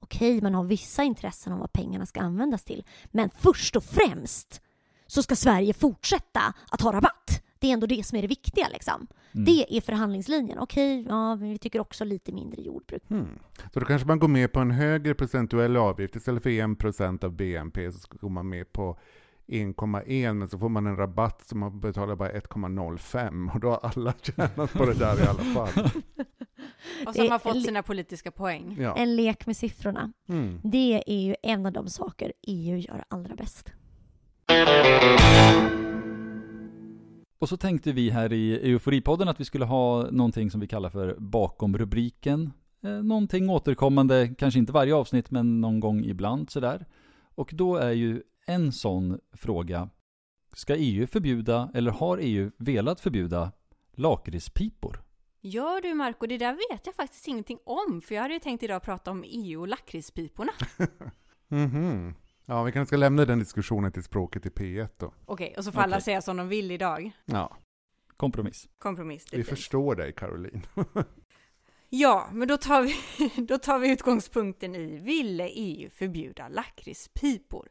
Okej, 0.00 0.40
man 0.40 0.54
har 0.54 0.64
vissa 0.64 1.02
intressen 1.02 1.52
om 1.52 1.58
vad 1.58 1.72
pengarna 1.72 2.06
ska 2.06 2.20
användas 2.20 2.64
till, 2.64 2.84
men 3.06 3.30
först 3.30 3.76
och 3.76 3.84
främst 3.84 4.60
så 5.06 5.22
ska 5.22 5.36
Sverige 5.36 5.74
fortsätta 5.74 6.54
att 6.70 6.80
ha 6.80 6.92
rabatt 6.92 7.23
det 7.58 7.68
är 7.68 7.72
ändå 7.72 7.86
det 7.86 8.06
som 8.06 8.18
är 8.18 8.22
det 8.22 8.28
viktiga. 8.28 8.68
Liksom. 8.72 9.06
Mm. 9.32 9.44
Det 9.44 9.76
är 9.76 9.80
förhandlingslinjen. 9.80 10.58
Okej, 10.58 11.06
ja, 11.08 11.36
men 11.36 11.50
vi 11.50 11.58
tycker 11.58 11.80
också 11.80 12.04
lite 12.04 12.32
mindre 12.32 12.62
jordbruk. 12.62 13.02
Hmm. 13.08 13.38
Så 13.72 13.80
då 13.80 13.86
kanske 13.86 14.08
man 14.08 14.18
går 14.18 14.28
med 14.28 14.52
på 14.52 14.60
en 14.60 14.70
högre 14.70 15.14
procentuell 15.14 15.76
avgift. 15.76 16.16
Istället 16.16 16.42
för 16.42 16.50
1% 16.50 17.24
av 17.24 17.32
BNP 17.32 17.92
så 17.92 18.08
går 18.20 18.28
man 18.28 18.48
med 18.48 18.72
på 18.72 18.98
1,1 19.46 20.32
men 20.32 20.48
så 20.48 20.58
får 20.58 20.68
man 20.68 20.86
en 20.86 20.96
rabatt 20.96 21.46
som 21.46 21.58
man 21.58 21.80
betalar 21.80 22.16
bara 22.16 22.32
1,05 22.32 23.54
och 23.54 23.60
då 23.60 23.70
har 23.70 23.80
alla 23.82 24.14
tjänat 24.22 24.72
på 24.72 24.86
det 24.86 24.94
där 24.94 25.24
i 25.24 25.26
alla 25.26 25.44
fall. 25.44 25.90
Och 27.06 27.14
så 27.14 27.28
har 27.28 27.38
fått 27.38 27.64
sina 27.64 27.82
politiska 27.82 28.30
poäng. 28.30 28.76
Ja. 28.80 28.96
En 28.96 29.16
lek 29.16 29.46
med 29.46 29.56
siffrorna. 29.56 30.12
Mm. 30.28 30.60
Det 30.64 31.02
är 31.06 31.20
ju 31.20 31.36
en 31.42 31.66
av 31.66 31.72
de 31.72 31.88
saker 31.88 32.32
EU 32.42 32.76
gör 32.76 33.04
allra 33.08 33.34
bäst. 33.34 33.72
Och 37.44 37.48
så 37.48 37.56
tänkte 37.56 37.92
vi 37.92 38.10
här 38.10 38.32
i 38.32 38.72
Euforipodden 38.72 39.28
att 39.28 39.40
vi 39.40 39.44
skulle 39.44 39.64
ha 39.64 40.10
någonting 40.10 40.50
som 40.50 40.60
vi 40.60 40.66
kallar 40.66 40.90
för 40.90 41.16
bakom 41.18 41.78
rubriken. 41.78 42.52
Eh, 42.82 42.90
någonting 42.90 43.50
återkommande, 43.50 44.34
kanske 44.38 44.58
inte 44.58 44.72
varje 44.72 44.94
avsnitt 44.94 45.30
men 45.30 45.60
någon 45.60 45.80
gång 45.80 46.04
ibland 46.04 46.50
sådär. 46.50 46.86
Och 47.34 47.50
då 47.54 47.76
är 47.76 47.90
ju 47.90 48.22
en 48.46 48.72
sån 48.72 49.20
fråga, 49.32 49.88
ska 50.52 50.76
EU 50.76 51.06
förbjuda 51.06 51.70
eller 51.74 51.90
har 51.90 52.18
EU 52.18 52.50
velat 52.56 53.00
förbjuda 53.00 53.52
lakritspipor? 53.92 55.02
Gör 55.40 55.80
du 55.80 55.94
Marco, 55.94 56.26
det 56.26 56.38
där 56.38 56.52
vet 56.70 56.86
jag 56.86 56.94
faktiskt 56.94 57.28
ingenting 57.28 57.58
om, 57.64 58.00
för 58.00 58.14
jag 58.14 58.22
hade 58.22 58.34
ju 58.34 58.40
tänkt 58.40 58.62
idag 58.62 58.82
prata 58.82 59.10
om 59.10 59.24
EU 59.26 59.60
och 59.60 59.68
lakritspiporna. 59.68 60.52
Mhm. 61.48 62.14
Ja, 62.46 62.62
vi 62.62 62.72
kanske 62.72 62.86
ska 62.88 62.96
lämna 62.96 63.24
den 63.24 63.38
diskussionen 63.38 63.92
till 63.92 64.02
språket 64.02 64.46
i 64.46 64.48
P1 64.48 64.88
då. 64.98 65.12
Okej, 65.24 65.54
och 65.58 65.64
så 65.64 65.72
får 65.72 65.80
alla 65.80 65.96
Okej. 65.96 66.04
säga 66.04 66.22
som 66.22 66.36
de 66.36 66.48
vill 66.48 66.70
idag. 66.70 67.10
Ja, 67.24 67.56
Kompromiss. 68.16 68.68
Kompromiss. 68.78 69.24
vi 69.32 69.36
fint. 69.36 69.48
förstår 69.48 69.94
dig 69.94 70.12
Caroline. 70.12 70.62
Ja, 71.88 72.28
men 72.32 72.48
då 72.48 72.56
tar, 72.56 72.82
vi, 72.82 72.94
då 73.46 73.58
tar 73.58 73.78
vi 73.78 73.92
utgångspunkten 73.92 74.74
i 74.74 74.98
ville 74.98 75.48
EU 75.48 75.90
förbjuda 75.90 76.48
lakritspipor? 76.48 77.68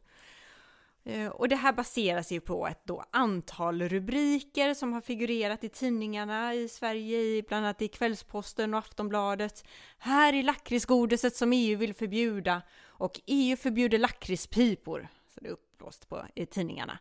Eh, 1.04 1.28
och 1.28 1.48
det 1.48 1.56
här 1.56 1.72
baseras 1.72 2.32
ju 2.32 2.40
på 2.40 2.66
ett 2.66 2.80
då 2.84 3.04
antal 3.10 3.82
rubriker 3.82 4.74
som 4.74 4.92
har 4.92 5.00
figurerat 5.00 5.64
i 5.64 5.68
tidningarna 5.68 6.54
i 6.54 6.68
Sverige, 6.68 7.18
i 7.18 7.44
bland 7.48 7.66
annat 7.66 7.82
i 7.82 7.88
Kvällsposten 7.88 8.74
och 8.74 8.78
Aftonbladet. 8.78 9.64
Här 9.98 10.32
är 10.32 10.42
lakritsgodiset 10.42 11.36
som 11.36 11.52
EU 11.52 11.78
vill 11.78 11.94
förbjuda 11.94 12.62
och 12.84 13.20
EU 13.26 13.56
förbjuder 13.56 13.98
lakritspipor. 13.98 15.08
Så 15.34 15.40
det 15.40 15.48
är 15.48 15.52
uppblåst 15.52 16.08
på 16.08 16.26
i 16.34 16.46
tidningarna. 16.46 16.98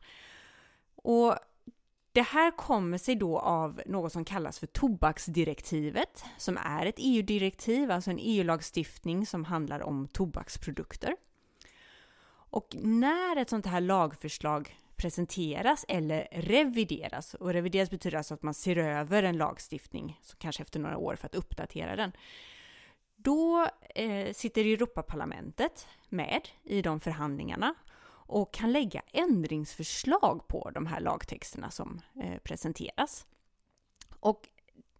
Och 0.96 1.36
det 2.12 2.22
här 2.22 2.52
kommer 2.52 2.98
sig 2.98 3.16
då 3.16 3.40
av 3.40 3.82
något 3.86 4.12
som 4.12 4.26
kallas 4.26 4.60
för 4.60 4.68
tobaksdirektivet, 4.68 6.24
som 6.38 6.58
är 6.58 6.86
ett 6.86 6.96
EU-direktiv, 6.98 7.92
alltså 7.92 8.12
en 8.12 8.20
EU-lagstiftning 8.22 9.26
som 9.26 9.46
handlar 9.46 9.84
om 9.84 10.08
tobaksprodukter. 10.08 11.16
Och 12.54 12.76
när 12.80 13.36
ett 13.36 13.50
sånt 13.50 13.66
här 13.66 13.82
lagförslag 13.82 14.80
presenteras 14.96 15.86
eller 15.88 16.28
revideras, 16.32 17.34
och 17.34 17.54
revideras 17.54 17.90
betyder 17.90 18.18
alltså 18.18 18.34
att 18.34 18.44
man 18.44 18.54
ser 18.54 18.78
över 18.78 19.24
en 19.24 19.38
lagstiftning, 19.38 20.20
så 20.22 20.38
kanske 20.38 20.64
efter 20.64 20.80
några 20.80 20.98
år 20.98 21.16
för 21.16 21.26
att 21.26 21.36
uppdatera 21.36 21.96
den, 21.96 22.12
då 23.16 23.68
eh, 23.96 24.34
sitter 24.34 24.66
Europaparlamentet 24.66 25.88
med 26.10 26.50
i 26.64 26.82
de 26.82 27.00
förhandlingarna 27.00 27.76
och 28.06 28.54
kan 28.54 28.72
lägga 28.72 29.02
ändringsförslag 29.12 30.48
på 30.48 30.72
de 30.74 30.86
här 30.86 31.00
lagtexterna 31.00 31.72
som 31.72 32.02
eh, 32.24 32.38
presenteras. 32.44 33.26
Och 34.20 34.50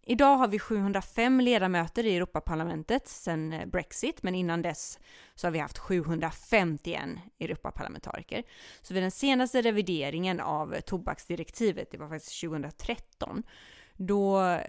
idag 0.06 0.36
har 0.36 0.48
vi 0.48 0.58
705 0.58 1.40
ledamöter 1.40 2.06
i 2.06 2.16
Europaparlamentet 2.16 3.08
sedan 3.08 3.52
eh, 3.52 3.66
Brexit, 3.66 4.22
men 4.22 4.34
innan 4.34 4.62
dess 4.62 4.98
så 5.34 5.46
har 5.46 5.52
vi 5.52 5.58
haft 5.58 5.78
751 5.78 7.00
Europaparlamentariker. 7.38 8.42
Så 8.82 8.94
vid 8.94 9.02
den 9.02 9.10
senaste 9.10 9.62
revideringen 9.62 10.40
av 10.40 10.80
tobaksdirektivet, 10.80 11.90
det 11.90 11.98
var 11.98 12.08
faktiskt 12.08 12.40
2013, 12.40 13.42
då, 13.96 14.40
eh, 14.40 14.60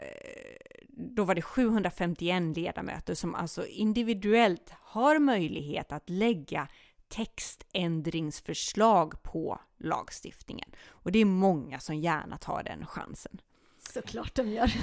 då 0.89 1.23
var 1.23 1.35
det 1.35 1.41
751 1.41 2.57
ledamöter 2.57 3.13
som 3.13 3.35
alltså 3.35 3.67
individuellt 3.67 4.73
har 4.81 5.19
möjlighet 5.19 5.91
att 5.91 6.09
lägga 6.09 6.67
textändringsförslag 7.07 9.23
på 9.23 9.59
lagstiftningen. 9.77 10.69
Och 10.87 11.11
det 11.11 11.19
är 11.19 11.25
många 11.25 11.79
som 11.79 11.95
gärna 11.95 12.37
tar 12.37 12.63
den 12.63 12.85
chansen. 12.85 13.41
Såklart 13.93 14.35
de 14.35 14.51
gör. 14.51 14.71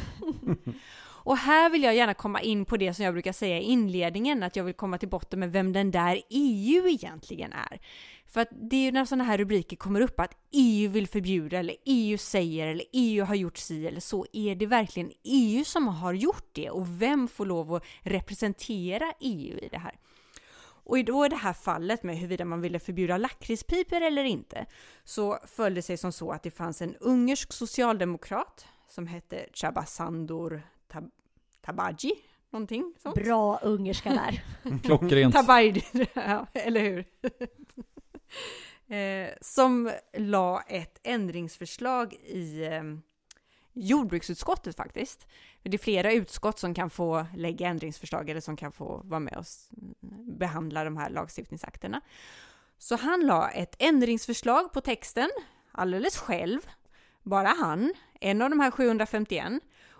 Och 1.24 1.36
här 1.36 1.70
vill 1.70 1.82
jag 1.82 1.94
gärna 1.94 2.14
komma 2.14 2.40
in 2.40 2.64
på 2.64 2.76
det 2.76 2.94
som 2.94 3.04
jag 3.04 3.14
brukar 3.14 3.32
säga 3.32 3.58
i 3.58 3.62
inledningen, 3.62 4.42
att 4.42 4.56
jag 4.56 4.64
vill 4.64 4.74
komma 4.74 4.98
till 4.98 5.08
botten 5.08 5.40
med 5.40 5.52
vem 5.52 5.72
den 5.72 5.90
där 5.90 6.22
EU 6.30 6.88
egentligen 6.88 7.52
är. 7.52 7.80
För 8.26 8.40
att 8.40 8.48
det 8.50 8.76
är 8.76 8.80
ju 8.80 8.92
när 8.92 9.04
sådana 9.04 9.24
här 9.24 9.38
rubriker 9.38 9.76
kommer 9.76 10.00
upp 10.00 10.20
att 10.20 10.36
EU 10.52 10.90
vill 10.90 11.08
förbjuda, 11.08 11.58
eller 11.58 11.76
EU 11.84 12.18
säger, 12.18 12.66
eller 12.66 12.84
EU 12.92 13.24
har 13.24 13.34
gjort 13.34 13.58
si 13.58 13.86
eller 13.86 14.00
så. 14.00 14.26
Är 14.32 14.54
det 14.54 14.66
verkligen 14.66 15.12
EU 15.24 15.64
som 15.64 15.88
har 15.88 16.12
gjort 16.12 16.48
det? 16.52 16.70
Och 16.70 17.02
vem 17.02 17.28
får 17.28 17.46
lov 17.46 17.74
att 17.74 17.84
representera 18.00 19.12
EU 19.20 19.58
i 19.58 19.68
det 19.68 19.78
här? 19.78 19.98
Och 20.84 21.04
då 21.04 21.26
i 21.26 21.28
det 21.28 21.36
här 21.36 21.52
fallet 21.52 22.02
med 22.02 22.16
huruvida 22.16 22.44
man 22.44 22.60
ville 22.60 22.78
förbjuda 22.78 23.16
lakritspipor 23.16 24.00
eller 24.00 24.24
inte, 24.24 24.66
så 25.04 25.38
föll 25.46 25.74
det 25.74 25.82
sig 25.82 25.96
som 25.96 26.12
så 26.12 26.30
att 26.30 26.42
det 26.42 26.50
fanns 26.50 26.82
en 26.82 26.96
ungersk 26.96 27.52
socialdemokrat 27.52 28.66
som 28.92 29.06
hette 29.06 29.46
Chabasandur 29.52 30.62
Tab- 30.88 31.10
Tabaji, 31.60 32.12
någonting 32.50 32.94
sånt. 33.02 33.14
Bra 33.14 33.58
ungerska 33.58 34.10
där. 34.10 34.44
Klockrent. 34.82 35.34
Tabaji, 35.34 35.84
ja, 36.14 36.46
eller 36.52 36.80
hur? 36.80 37.04
eh, 38.96 39.30
som 39.40 39.92
la 40.16 40.60
ett 40.62 41.00
ändringsförslag 41.02 42.12
i 42.14 42.64
eh, 42.64 42.82
jordbruksutskottet 43.72 44.76
faktiskt. 44.76 45.26
Det 45.62 45.74
är 45.74 45.78
flera 45.78 46.12
utskott 46.12 46.58
som 46.58 46.74
kan 46.74 46.90
få 46.90 47.26
lägga 47.36 47.68
ändringsförslag 47.68 48.30
eller 48.30 48.40
som 48.40 48.56
kan 48.56 48.72
få 48.72 49.00
vara 49.04 49.20
med 49.20 49.36
och 49.36 49.44
behandla 50.38 50.84
de 50.84 50.96
här 50.96 51.10
lagstiftningsakterna. 51.10 52.00
Så 52.78 52.96
han 52.96 53.26
la 53.26 53.50
ett 53.50 53.76
ändringsförslag 53.78 54.72
på 54.72 54.80
texten 54.80 55.30
alldeles 55.72 56.16
själv, 56.18 56.60
bara 57.22 57.48
han, 57.48 57.92
en 58.20 58.42
av 58.42 58.50
de 58.50 58.60
här 58.60 58.70
751. 58.70 59.52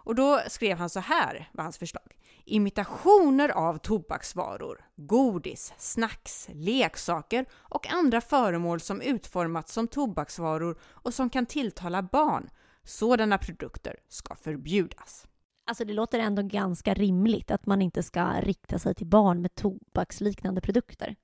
Och 0.04 0.14
då 0.14 0.40
skrev 0.48 0.78
han 0.78 0.90
så 0.90 1.00
här, 1.00 1.50
var 1.52 1.62
hans 1.62 1.78
förslag. 1.78 2.16
Imitationer 2.44 3.48
av 3.48 3.78
tobaksvaror, 3.78 4.84
godis, 4.96 5.74
snacks, 5.78 6.48
leksaker 6.52 7.46
och 7.52 7.92
andra 7.92 8.20
föremål 8.20 8.80
som 8.80 9.00
utformats 9.00 9.72
som 9.72 9.88
tobaksvaror 9.88 10.78
och 10.82 11.14
som 11.14 11.30
kan 11.30 11.46
tilltala 11.46 12.02
barn. 12.02 12.50
Sådana 12.84 13.38
produkter 13.38 13.96
ska 14.08 14.34
förbjudas. 14.34 15.26
Alltså 15.64 15.84
det 15.84 15.92
låter 15.92 16.18
ändå 16.18 16.42
ganska 16.42 16.94
rimligt 16.94 17.50
att 17.50 17.66
man 17.66 17.82
inte 17.82 18.02
ska 18.02 18.40
rikta 18.40 18.78
sig 18.78 18.94
till 18.94 19.06
barn 19.06 19.42
med 19.42 19.54
tobaksliknande 19.54 20.60
produkter. 20.60 21.16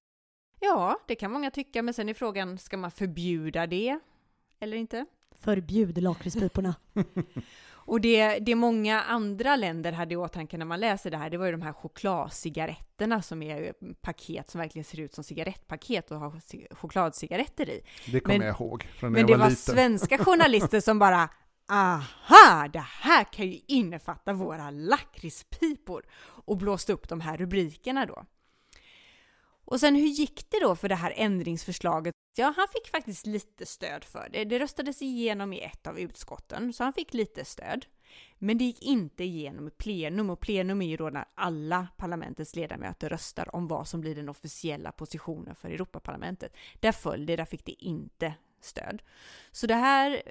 Ja, 0.61 1.01
det 1.07 1.15
kan 1.15 1.33
många 1.33 1.51
tycka, 1.51 1.83
men 1.83 1.95
sen 1.95 2.09
är 2.09 2.15
frågan, 2.15 2.59
ska 2.59 2.77
man 2.77 2.91
förbjuda 2.91 3.67
det 3.67 3.99
eller 4.61 4.77
inte? 4.77 5.07
Förbjud 5.41 6.03
lakritspiporna. 6.03 6.75
Och 7.71 8.01
det, 8.01 8.39
det 8.39 8.55
många 8.55 9.01
andra 9.03 9.57
länder 9.57 9.93
hade 9.93 10.15
i 10.15 10.17
åtanke 10.17 10.59
när 10.59 10.65
man 10.67 10.81
läser 10.81 11.11
det 11.11 11.17
här, 11.17 11.31
det 11.31 11.37
var 11.37 11.47
ju 11.47 11.53
de 11.53 11.63
här 11.63 11.73
chokladcigaretterna 11.73 13.23
som 13.23 13.43
är 13.43 13.73
paket 14.01 14.51
som 14.51 14.59
verkligen 14.61 14.85
ser 14.85 15.01
ut 15.01 15.15
som 15.15 15.25
cigarettpaket 15.25 16.11
och 16.11 16.19
har 16.21 16.31
ci- 16.31 16.75
chokladcigaretter 16.75 17.69
i. 17.71 17.81
Det 18.07 18.21
kommer 18.21 18.39
Men- 18.39 18.47
jag 18.47 18.57
ihåg 18.61 18.83
från 18.83 19.13
när 19.13 19.21
Men 19.21 19.21
jag 19.21 19.29
det 19.29 19.33
var 19.39 19.45
var 19.45 19.51
liten. 19.51 19.75
svenska 19.75 20.19
journalister 20.25 20.81
som 20.81 20.99
bara 20.99 21.29
Aha! 21.71 22.69
Det 22.73 22.85
här 22.87 23.25
kan 23.25 23.47
ju 23.47 23.61
innefatta 23.67 24.33
våra 24.33 24.71
lakritspipor! 24.71 26.05
Och 26.21 26.57
blåste 26.57 26.93
upp 26.93 27.09
de 27.09 27.21
här 27.21 27.37
rubrikerna 27.37 28.07
då. 28.07 28.25
Och 29.71 29.81
sen 29.81 29.95
hur 29.95 30.07
gick 30.07 30.51
det 30.51 30.61
då 30.61 30.77
för 30.77 30.89
det 30.89 30.95
här 30.95 31.13
ändringsförslaget? 31.17 32.15
Ja, 32.37 32.55
han 32.57 32.69
fick 32.69 32.91
faktiskt 32.91 33.27
lite 33.27 33.67
stöd 33.67 34.05
för 34.05 34.29
det. 34.33 34.45
Det 34.45 34.59
röstades 34.59 35.03
igenom 35.03 35.53
i 35.53 35.61
ett 35.61 35.87
av 35.87 35.99
utskotten, 35.99 36.73
så 36.73 36.85
han 36.85 36.93
fick 36.93 37.15
lite 37.15 37.45
stöd. 37.45 37.87
Men 38.39 38.59
det 38.59 38.65
gick 38.65 38.83
inte 38.83 39.25
igenom 39.25 39.69
i 39.69 39.71
plenum 39.71 40.31
och 40.31 40.41
plenum 40.41 40.83
är 40.83 40.87
ju 40.87 40.97
då 40.97 41.11
när 41.11 41.25
alla 41.35 41.89
parlamentets 41.97 42.57
ledamöter 42.57 43.09
röstar 43.09 43.55
om 43.55 43.69
vad 43.69 43.89
som 43.89 44.01
blir 44.01 44.15
den 44.15 44.29
officiella 44.29 44.93
positionen 44.93 45.55
för 45.55 45.71
Europaparlamentet. 45.71 46.53
Där 46.81 46.93
föll 46.93 47.27
det, 47.27 47.37
där 47.37 47.45
fick 47.45 47.65
det 47.65 47.85
inte 47.85 48.35
stöd. 48.61 49.03
Så 49.53 49.67
det 49.67 49.75
här 49.75 50.23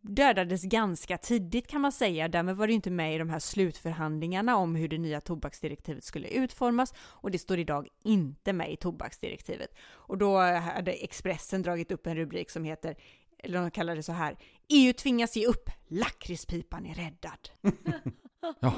dödades 0.00 0.62
ganska 0.62 1.18
tidigt 1.18 1.66
kan 1.66 1.80
man 1.80 1.92
säga. 1.92 2.28
Därmed 2.28 2.56
var 2.56 2.66
det 2.66 2.72
inte 2.72 2.90
med 2.90 3.14
i 3.14 3.18
de 3.18 3.30
här 3.30 3.38
slutförhandlingarna 3.38 4.56
om 4.56 4.74
hur 4.74 4.88
det 4.88 4.98
nya 4.98 5.20
tobaksdirektivet 5.20 6.04
skulle 6.04 6.28
utformas 6.28 6.94
och 6.98 7.30
det 7.30 7.38
står 7.38 7.58
idag 7.58 7.88
inte 8.04 8.52
med 8.52 8.72
i 8.72 8.76
tobaksdirektivet. 8.76 9.74
Och 9.88 10.18
då 10.18 10.38
hade 10.38 10.92
Expressen 10.92 11.62
dragit 11.62 11.92
upp 11.92 12.06
en 12.06 12.16
rubrik 12.16 12.50
som 12.50 12.64
heter 12.64 12.96
eller 13.38 13.60
de 13.60 13.70
kallar 13.70 13.96
det 13.96 14.02
så 14.02 14.12
här, 14.12 14.36
EU 14.68 14.92
tvingas 14.92 15.36
ge 15.36 15.46
upp, 15.46 15.70
lakritspipan 15.88 16.86
är 16.86 16.94
räddad. 16.94 17.50
Ja. 18.60 18.72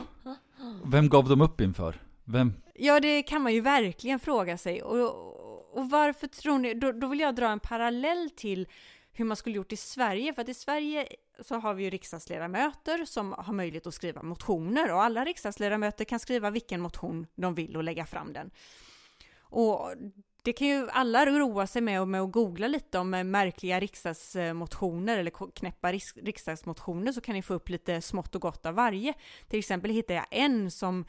Vem 0.85 1.09
gav 1.09 1.29
de 1.29 1.40
upp 1.40 1.61
inför? 1.61 2.03
Vem? 2.24 2.53
Ja, 2.74 3.01
det 3.01 3.22
kan 3.22 3.42
man 3.42 3.55
ju 3.55 3.61
verkligen 3.61 4.18
fråga 4.18 4.59
sig. 4.59 4.83
Och, 4.83 5.79
och 5.79 5.90
varför 5.90 6.27
tror 6.27 6.59
ni, 6.59 6.74
då, 6.74 6.92
då 6.92 7.07
vill 7.07 7.20
jag 7.20 7.35
dra 7.35 7.48
en 7.48 7.61
parallell 7.61 8.31
till 8.37 8.68
hur 9.18 9.24
man 9.24 9.37
skulle 9.37 9.57
gjort 9.57 9.72
i 9.72 9.76
Sverige, 9.76 10.35
för 10.35 10.42
att 10.42 10.48
i 10.48 10.54
Sverige 10.54 11.09
så 11.40 11.54
har 11.54 11.74
vi 11.74 11.85
ju 11.85 11.90
riksdagsledamöter 11.90 13.04
som 13.04 13.33
har 13.38 13.52
möjlighet 13.52 13.87
att 13.87 13.94
skriva 13.94 14.22
motioner 14.22 14.92
och 14.92 15.02
alla 15.02 15.24
riksdagsledamöter 15.24 16.04
kan 16.04 16.20
skriva 16.20 16.50
vilken 16.50 16.81
motion 16.81 17.26
de 17.35 17.54
vill 17.54 17.76
och 17.76 17.85
lägga 17.85 18.07
fram 18.07 18.33
den. 18.33 18.50
Och 19.40 19.92
det 20.42 20.52
kan 20.52 20.66
ju 20.66 20.88
alla 20.90 21.26
roa 21.26 21.66
sig 21.66 21.83
med, 21.83 22.00
och 22.00 22.09
med 22.09 22.20
att 22.20 22.33
googla 22.33 22.68
lite 22.68 22.98
om 22.98 23.11
märkliga 23.11 23.81
riksdagsmotioner 23.81 25.18
eller 25.18 25.54
knäppa 25.54 25.92
riksdagsmotioner 25.92 27.12
så 27.12 27.20
kan 27.20 27.35
ni 27.35 27.42
få 27.42 27.54
upp 27.54 27.68
lite 27.68 28.00
smått 28.00 28.35
och 28.35 28.40
gott 28.40 28.66
av 28.66 28.74
varje. 28.74 29.14
Till 29.48 29.59
exempel 29.59 29.90
hittade 29.90 30.14
jag 30.14 30.26
en 30.31 30.70
som 30.70 31.04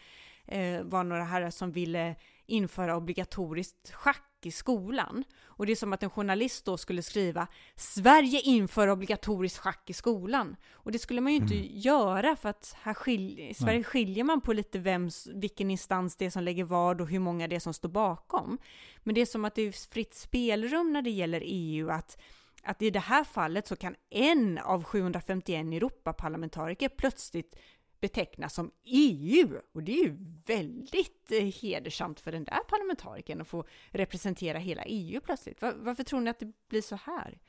eh, 0.46 0.82
var 0.84 1.04
några 1.04 1.24
herrar 1.24 1.50
som 1.50 1.72
ville 1.72 2.16
införa 2.46 2.98
obligatoriskt 2.98 3.92
schack 3.92 4.29
i 4.46 4.52
skolan. 4.52 5.24
Och 5.46 5.66
det 5.66 5.72
är 5.72 5.76
som 5.76 5.94
att 5.94 6.04
en 6.04 6.10
journalist 6.10 6.66
då 6.66 6.78
skulle 6.78 7.02
skriva 7.02 7.48
Sverige 7.76 8.42
inför 8.42 8.88
obligatoriskt 8.90 9.58
schack 9.58 9.90
i 9.90 9.94
skolan. 9.94 10.56
Och 10.72 10.92
det 10.92 11.00
skulle 11.00 11.22
man 11.22 11.32
ju 11.32 11.38
inte 11.38 11.56
mm. 11.56 11.68
göra 11.72 12.36
för 12.36 12.50
att 12.50 12.76
här 12.82 12.94
skil 12.94 13.40
i 13.40 13.54
Sverige 13.54 13.78
Nej. 13.78 13.84
skiljer 13.84 14.24
man 14.24 14.42
på 14.42 14.54
lite 14.54 14.80
vems, 14.80 15.28
vilken 15.34 15.72
instans 15.72 16.16
det 16.16 16.26
är 16.26 16.30
som 16.30 16.44
lägger 16.44 16.64
vad 16.64 17.02
och 17.02 17.08
hur 17.08 17.20
många 17.20 17.48
det 17.48 17.56
är 17.56 17.60
som 17.60 17.74
står 17.74 17.90
bakom. 17.90 18.58
Men 19.04 19.16
det 19.16 19.22
är 19.22 19.26
som 19.26 19.46
att 19.46 19.56
det 19.56 19.62
är 19.62 19.92
fritt 19.94 20.14
spelrum 20.14 20.94
när 20.94 21.02
det 21.02 21.10
gäller 21.10 21.42
EU 21.46 21.90
att 21.90 22.18
att 22.64 22.82
i 22.82 22.90
det 22.90 23.00
här 23.00 23.24
fallet 23.24 23.68
så 23.68 23.76
kan 23.76 23.96
en 24.10 24.58
av 24.58 24.84
751 24.84 25.66
Europaparlamentariker 25.66 26.90
plötsligt 26.90 27.56
betecknas 28.00 28.54
som 28.54 28.72
EU. 28.84 29.62
Och 29.74 29.84
det 29.84 29.92
är 29.92 30.04
ju 30.04 30.16
väldigt 30.46 31.32
eh, 31.32 31.46
hedersamt 31.62 32.20
för 32.20 32.32
den 32.32 32.44
där 32.44 32.60
parlamentarikern 32.70 33.42
att 33.42 33.48
få 33.48 33.66
representera 33.90 34.58
hela 34.58 34.84
EU 34.86 35.22
plötsligt. 35.22 35.62
Var, 35.62 35.74
varför 35.78 36.04
tror 36.04 36.22
ni 36.22 36.30
att 36.30 36.40
det 36.40 36.52
blir 36.70 36.82
så 36.82 36.96
här? 36.96 37.40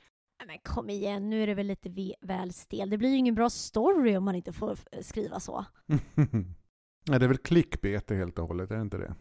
Men 0.47 0.59
kom 0.59 0.91
igen, 0.91 1.31
nu 1.31 1.43
är 1.43 1.47
det 1.47 1.55
väl 1.55 1.67
lite 1.67 2.15
väl 2.21 2.53
stel. 2.53 2.91
Det 2.91 2.99
blir 2.99 3.09
ju 3.09 3.17
ingen 3.17 3.35
bra 3.35 3.51
story 3.51 4.17
om 4.17 4.25
man 4.25 4.35
inte 4.35 4.53
får 4.53 4.79
skriva 5.03 5.41
så. 5.41 5.65
ja, 7.05 7.19
det 7.19 7.25
är 7.25 7.29
väl 7.29 7.39
klickbete 7.39 8.15
helt 8.15 8.39
och 8.39 8.49
hållet, 8.49 8.71
är 8.71 8.77
det 8.77 8.83
inte 8.83 8.99
det? 8.99 9.15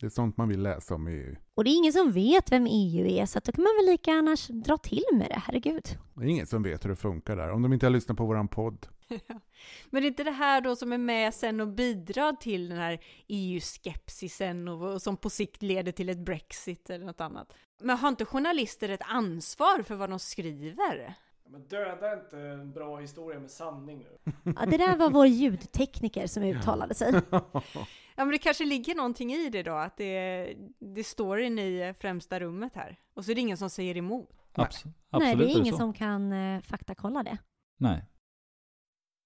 Det 0.00 0.06
är 0.06 0.10
sånt 0.10 0.36
man 0.36 0.48
vill 0.48 0.62
läsa 0.62 0.94
om 0.94 1.06
EU. 1.06 1.36
Och 1.54 1.64
det 1.64 1.70
är 1.70 1.76
ingen 1.76 1.92
som 1.92 2.12
vet 2.12 2.52
vem 2.52 2.66
EU 2.66 3.06
är, 3.06 3.26
så 3.26 3.40
då 3.44 3.52
kan 3.52 3.64
man 3.64 3.72
väl 3.76 3.86
lika 3.86 4.10
gärna 4.10 4.62
dra 4.64 4.76
till 4.76 5.04
med 5.12 5.28
det, 5.28 5.42
herregud. 5.46 5.84
Det 6.14 6.24
är 6.24 6.28
ingen 6.28 6.46
som 6.46 6.62
vet 6.62 6.84
hur 6.84 6.90
det 6.90 6.96
funkar 6.96 7.36
där, 7.36 7.50
om 7.50 7.62
de 7.62 7.72
inte 7.72 7.86
har 7.86 7.90
lyssnat 7.90 8.16
på 8.16 8.26
våran 8.26 8.48
podd. 8.48 8.86
Men 9.90 10.02
det 10.02 10.06
är 10.06 10.10
inte 10.10 10.24
det 10.24 10.30
här 10.30 10.60
då 10.60 10.76
som 10.76 10.92
är 10.92 10.98
med 10.98 11.34
sen 11.34 11.60
och 11.60 11.68
bidrar 11.68 12.32
till 12.32 12.68
den 12.68 12.78
här 12.78 13.00
EU-skepsisen 13.28 14.68
och, 14.68 14.92
och 14.92 15.02
som 15.02 15.16
på 15.16 15.30
sikt 15.30 15.62
leder 15.62 15.92
till 15.92 16.08
ett 16.08 16.18
Brexit 16.18 16.90
eller 16.90 17.06
något 17.06 17.20
annat? 17.20 17.52
Men 17.80 17.96
har 17.96 18.08
inte 18.08 18.24
journalister 18.24 18.88
ett 18.88 19.02
ansvar 19.04 19.82
för 19.82 19.94
vad 19.94 20.10
de 20.10 20.18
skriver? 20.18 21.14
Men 21.48 21.66
döda 21.68 22.12
inte 22.12 22.38
en 22.38 22.72
bra 22.72 22.98
historia 22.98 23.40
med 23.40 23.50
sanning 23.50 23.98
nu. 23.98 24.32
Ja, 24.56 24.66
det 24.66 24.76
där 24.76 24.96
var 24.96 25.10
vår 25.10 25.26
ljudtekniker 25.26 26.26
som 26.26 26.42
uttalade 26.42 26.94
sig. 26.94 27.12
Ja, 28.20 28.24
men 28.24 28.32
det 28.32 28.38
kanske 28.38 28.64
ligger 28.64 28.94
någonting 28.94 29.32
i 29.32 29.50
det 29.50 29.62
då, 29.62 29.72
att 29.72 29.96
det, 29.96 30.54
det 30.78 31.04
står 31.04 31.40
i 31.40 31.94
främsta 31.98 32.40
rummet 32.40 32.74
här. 32.74 32.98
Och 33.14 33.24
så 33.24 33.30
är 33.30 33.34
det 33.34 33.40
ingen 33.40 33.56
som 33.56 33.70
säger 33.70 33.96
emot. 33.96 34.28
Abs 34.52 34.84
Nej, 35.10 35.36
det 35.36 35.44
är 35.44 35.58
ingen 35.58 35.76
som 35.76 35.92
kan 35.92 36.32
eh, 36.32 36.60
faktakolla 36.60 37.22
det. 37.22 37.38
Nej. 37.76 38.04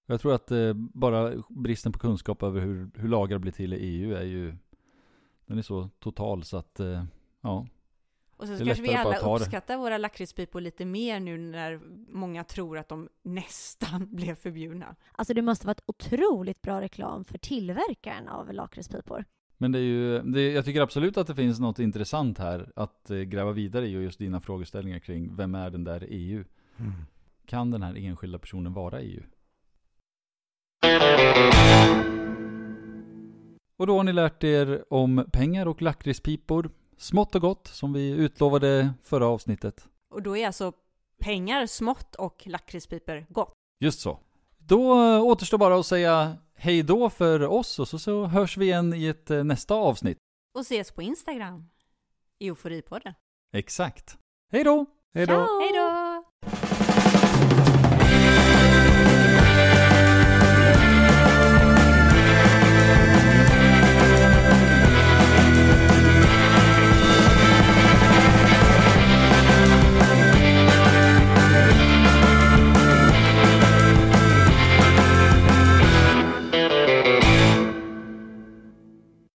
Jag 0.06 0.20
tror 0.20 0.34
att 0.34 0.50
eh, 0.50 0.72
bara 0.74 1.32
bristen 1.48 1.92
på 1.92 1.98
kunskap 1.98 2.42
över 2.42 2.60
hur, 2.60 2.90
hur 2.94 3.08
lagar 3.08 3.38
blir 3.38 3.52
till 3.52 3.72
i 3.72 3.76
EU 3.76 4.14
är 4.14 4.24
ju, 4.24 4.56
den 5.46 5.58
är 5.58 5.62
så 5.62 5.88
total 5.98 6.44
så 6.44 6.56
att, 6.56 6.80
eh, 6.80 7.04
ja. 7.40 7.66
Och 8.52 8.58
så 8.58 8.64
kanske 8.64 8.82
vi 8.82 8.94
alla 8.94 9.18
uppskattar 9.18 9.76
våra 9.76 9.98
lakritspipor 9.98 10.60
lite 10.60 10.84
mer 10.84 11.20
nu 11.20 11.38
när 11.38 11.80
många 12.08 12.44
tror 12.44 12.78
att 12.78 12.88
de 12.88 13.08
nästan 13.22 14.08
blev 14.16 14.34
förbjudna. 14.34 14.96
Alltså 15.12 15.34
det 15.34 15.42
måste 15.42 15.66
vara 15.66 15.72
ett 15.72 15.82
otroligt 15.86 16.62
bra 16.62 16.80
reklam 16.80 17.24
för 17.24 17.38
tillverkaren 17.38 18.28
av 18.28 18.52
lakritspipor. 18.52 19.24
Men 19.58 19.72
det 19.72 19.78
är 19.78 19.82
ju, 19.82 20.22
det, 20.22 20.52
jag 20.52 20.64
tycker 20.64 20.80
absolut 20.80 21.16
att 21.16 21.26
det 21.26 21.34
finns 21.34 21.60
något 21.60 21.78
intressant 21.78 22.38
här 22.38 22.72
att 22.76 23.10
eh, 23.10 23.18
gräva 23.18 23.52
vidare 23.52 23.86
i 23.88 23.96
och 23.96 24.02
just 24.02 24.18
dina 24.18 24.40
frågeställningar 24.40 24.98
kring 24.98 25.36
vem 25.36 25.54
är 25.54 25.70
den 25.70 25.84
där 25.84 26.06
EU? 26.08 26.44
Mm. 26.76 26.92
Kan 27.46 27.70
den 27.70 27.82
här 27.82 27.96
enskilda 27.96 28.38
personen 28.38 28.72
vara 28.72 29.00
EU? 29.00 29.22
Och 33.76 33.86
då 33.86 33.96
har 33.96 34.04
ni 34.04 34.12
lärt 34.12 34.44
er 34.44 34.84
om 34.90 35.26
pengar 35.32 35.66
och 35.66 35.82
lakritspipor. 35.82 36.70
Smått 36.98 37.34
och 37.34 37.40
gott, 37.40 37.66
som 37.66 37.92
vi 37.92 38.10
utlovade 38.10 38.90
förra 39.02 39.26
avsnittet. 39.26 39.88
Och 40.10 40.22
då 40.22 40.36
är 40.36 40.46
alltså 40.46 40.72
pengar 41.18 41.66
smått 41.66 42.14
och 42.14 42.42
lakritspipor 42.46 43.26
gott? 43.28 43.52
Just 43.80 44.00
så. 44.00 44.18
Då 44.58 44.92
återstår 45.20 45.58
bara 45.58 45.78
att 45.78 45.86
säga 45.86 46.36
hej 46.54 46.82
då 46.82 47.10
för 47.10 47.42
oss 47.42 47.78
och 47.78 47.88
så, 47.88 47.98
så 47.98 48.24
hörs 48.24 48.56
vi 48.56 48.64
igen 48.64 48.94
i 48.94 49.06
ett 49.06 49.30
eh, 49.30 49.44
nästa 49.44 49.74
avsnitt. 49.74 50.18
Och 50.54 50.60
ses 50.60 50.90
på 50.90 51.02
Instagram. 51.02 51.68
Euforipodden. 52.40 53.14
Exakt. 53.52 54.18
Hej 54.52 54.64
då! 54.64 54.86
Hej 55.14 55.26
då! 55.26 55.32
Hej 55.60 55.72
då! 55.72 55.93